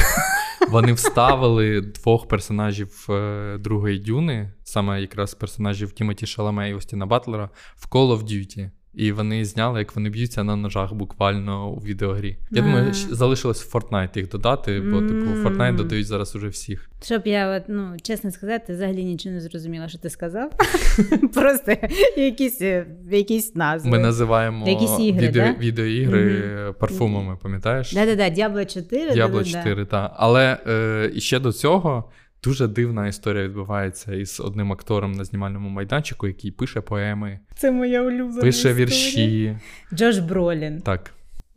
[0.71, 7.49] Вони вставили двох персонажів е, другої дюни, саме якраз персонажів Тімоті Шаламе і Остіна Батлера,
[7.75, 8.69] в Call of Duty.
[8.95, 12.37] І вони зняли, як вони б'ються на ножах буквально у відеогрі.
[12.51, 12.65] Я А.
[12.65, 15.47] думаю, залишилось в Fortnite їх додати, бо типу в Мм.
[15.47, 16.89] Fortnite додають зараз уже всіх.
[17.03, 20.51] Щоб я, от, ну, чесно сказати, взагалі нічого не зрозуміла, що ти сказав.
[21.33, 21.71] Просто
[22.17, 23.91] якісь, е, якісь назви.
[23.91, 25.55] Ми називаємо Якісь ігри, відео, да?
[25.59, 26.43] відеоігри
[26.79, 27.93] парфумами, пам'ятаєш?
[27.93, 29.13] Да-да-да, Діабло 4.
[29.13, 29.57] Діабло да-да-да.
[29.63, 30.11] 4, так.
[30.15, 32.03] Але е, ще до цього
[32.43, 38.01] дуже дивна історія відбувається із одним актором на знімальному майданчику, який пише поеми, Це моя
[38.01, 38.75] улюблена пише історія.
[38.85, 39.57] вірші.
[39.93, 40.81] Джош Бролін.
[40.81, 41.11] Так.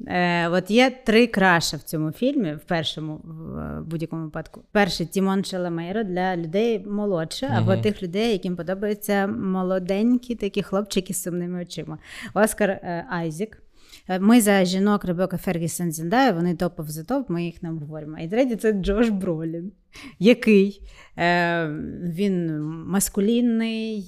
[0.07, 4.63] Е, от є три crush а в цьому фільмі, в першому в будь-якому випадку.
[4.73, 7.81] Перший Тімоті Шаламе для людей молодше, або Мгм.
[7.83, 11.99] тих людей, яким подобаються молоденькі такі хлопчики з сумними очима.
[12.35, 13.63] Оскар е, Айзек.
[14.09, 18.19] Е, Ми за жінок Ребека Фергісон Зендая, вони топов за топ, ми їх не обговоримо.
[18.19, 19.73] І третій це Джош Бролін,
[20.19, 20.83] який
[21.19, 21.67] е,
[22.03, 24.07] він маскулінний,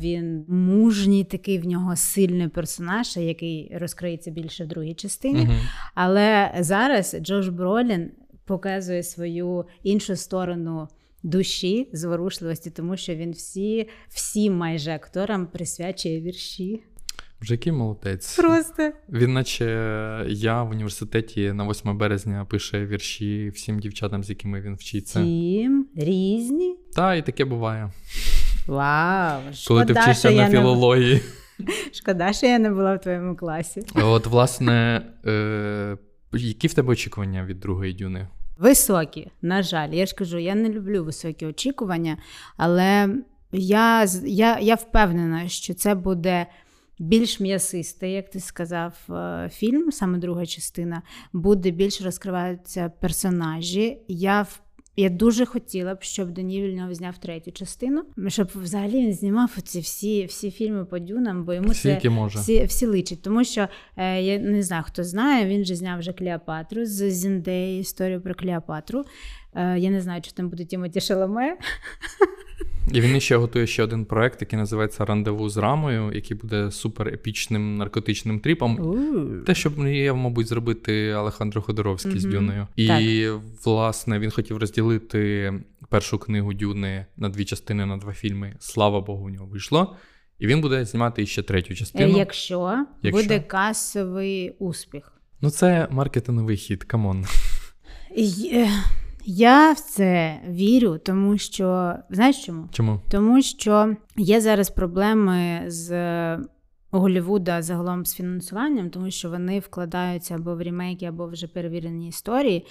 [0.00, 5.40] він мужній, такий в нього сильний персонаж, який розкриється більше в другій частині.
[5.40, 5.52] Угу.
[5.94, 8.10] Але зараз Джош Бролін
[8.44, 10.88] показує свою іншу сторону
[11.22, 16.82] душі, зворушливості, тому що він всі, всім майже акторам присвячує вірші.
[17.52, 18.36] Який молодець.
[18.36, 24.60] Просто Він, наче я в університеті на 8 березня пише вірші всім дівчатам, з якими
[24.60, 25.22] він вчиться.
[25.22, 26.76] тім різні.
[26.94, 27.92] Та, і таке буває.
[28.66, 29.40] Вау!
[29.68, 31.20] Коли ти вчишся на я не...
[31.92, 33.82] Шкода, що я не була в твоєму класі.
[33.94, 35.96] От, власне, е,
[36.32, 38.28] які в тебе очікування від другої дюни?
[38.58, 42.16] Високі, на жаль, я ж кажу, я не люблю високі очікування,
[42.56, 43.08] але
[43.52, 46.46] я, я, я впевнена, що це буде
[46.98, 53.98] більш м'ясистий, як ти сказав, е, фільм, саме друга частина, буде більш розкриваються персонажі.
[54.08, 54.60] Я в
[54.98, 59.80] я дуже хотіла б, щоб Дені Вільньов зняв третю частину, щоб взагалі він знімав оці
[59.80, 62.38] всі, всі фільми по дюнам, бо йому Всі, це може.
[62.38, 63.22] всі, всі личить.
[63.22, 67.80] Тому що е, я не знаю, хто знає, він же зняв вже Клеопатру з Зіндеї,
[67.80, 69.04] історію про Клеопатру.
[69.56, 71.56] Е, я не знаю, чи там буде Тімоті Шаламе.
[72.92, 77.08] І він ще готує ще один проект, який називається Рандеву з рамою, який буде супер
[77.08, 78.80] епічним наркотичним тріпом.
[78.80, 79.44] У.
[79.44, 82.34] Те, що мріяв, мабуть, зробити Алехандро Ходоровський з Мгм.
[82.34, 82.66] Дюною.
[82.76, 83.00] Так.
[83.02, 83.30] І,
[83.64, 85.52] власне, він хотів розділити
[85.88, 88.56] першу книгу Дюни на дві частини, на два фільми.
[88.58, 89.96] Слава Богу, у нього вийшло.
[90.38, 92.18] І він буде знімати ще третю Е, частину.
[92.18, 93.22] Якщо, Якщо?
[93.22, 95.12] буде касовий успіх.
[95.40, 97.24] Ну, це маркетинговий хід, come on.
[98.52, 98.68] Е,
[99.28, 102.68] Я в це вірю, тому що знаєш чому?
[102.72, 103.00] Чому?
[103.10, 106.36] Тому що є зараз проблеми з
[106.92, 112.08] у Голлівуда загалом з фінансуванням, тому що вони вкладаються або в рімейки, або вже перевірені
[112.08, 112.66] історії,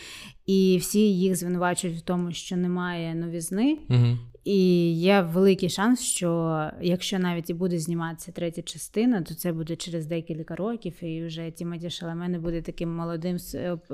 [0.45, 3.77] і всі їх звинувачують в тому, що немає новізни.
[3.89, 4.17] Угу.
[4.45, 9.75] І є великий шанс, що якщо навіть і буде зніматися третя частина, то це буде
[9.75, 13.37] через декілька років, і вже Тімоті Шаламе не буде таким молодим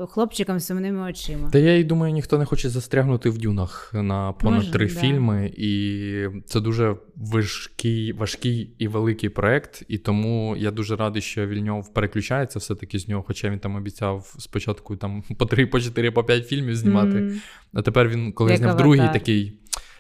[0.09, 1.49] хлопчиком з сумними очима.
[1.49, 4.93] Та я й думаю, ніхто не хоче застрягнути в дюнах на понад Може, три да.
[4.93, 9.83] фільми, і це дуже важкий, важкий і великий проект.
[9.87, 14.35] І тому я дуже радий, що Вільньов переключається все-таки з нього, хоча він там обіцяв
[14.39, 17.17] спочатку там по три, по чотири, по п'ять фільмів знімати.
[17.17, 17.41] Мгм.
[17.73, 18.85] А тепер він, коли Як зняв «Аватар».
[18.85, 19.57] другий, такий.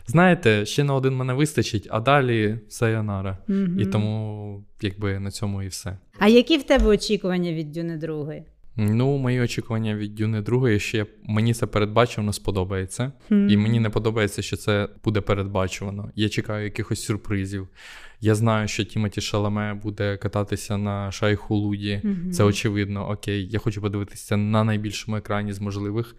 [0.07, 3.37] Знаєте, ще на один мене вистачить, а далі сайонара.
[3.47, 3.79] Мгм.
[3.79, 5.97] І тому, якби на цьому і все.
[6.19, 8.43] А які в тебе очікування від Дюни другої?
[8.75, 13.11] Ну, мої очікування від Дюни другої, що я, мені це передбачено сподобається.
[13.27, 13.49] Хм.
[13.49, 16.11] І мені не подобається, що це буде передбачувано.
[16.15, 17.67] Я чекаю якихось сюрпризів.
[18.21, 22.01] Я знаю, що Тімоті Шаламе буде кататися на шайху Луді.
[22.03, 22.31] Мгм.
[22.31, 23.09] Це очевидно.
[23.09, 26.15] Окей, я хочу подивитися на найбільшому екрані з можливих,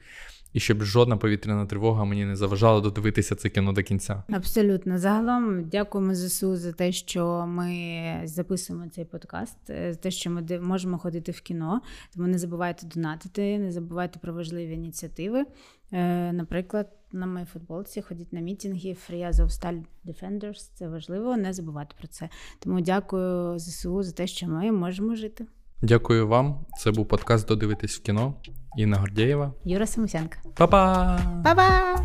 [0.53, 4.23] і щоб жодна повітряна тривога мені не заважала додивитися це кіно до кінця.
[4.33, 4.99] Абсолютно.
[4.99, 10.61] Загалом дякуємо ЗСУ за те, що ми записуємо цей подкаст, е, за те, що ми
[10.61, 11.81] можемо ходити в кіно.
[12.15, 15.45] Тому не забувайте донатити, не забувайте про важливі ініціативи.
[15.93, 20.71] Е, Наприклад, на моїй футболці ходіть на мітинги Free Azovstal Defenders.
[20.75, 22.29] Це важливо, не забувати про це.
[22.59, 25.47] Тому дякую ЗСУ за те, що ми можемо жити.
[25.83, 26.65] Дякую вам.
[26.79, 28.35] Це був подкаст Додивитись в кіно.
[28.77, 29.53] Інна Гордєєва.
[29.65, 30.37] Юра Самусенко.
[30.55, 31.21] Па-па!
[31.45, 31.97] Па-па!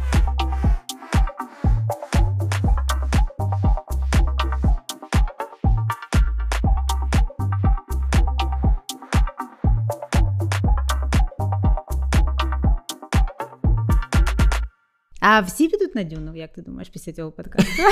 [15.20, 17.84] А всі підуть на дюну, як ти думаєш, після цього подкасту?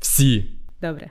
[0.00, 0.50] Всі!
[0.80, 1.10] Добре.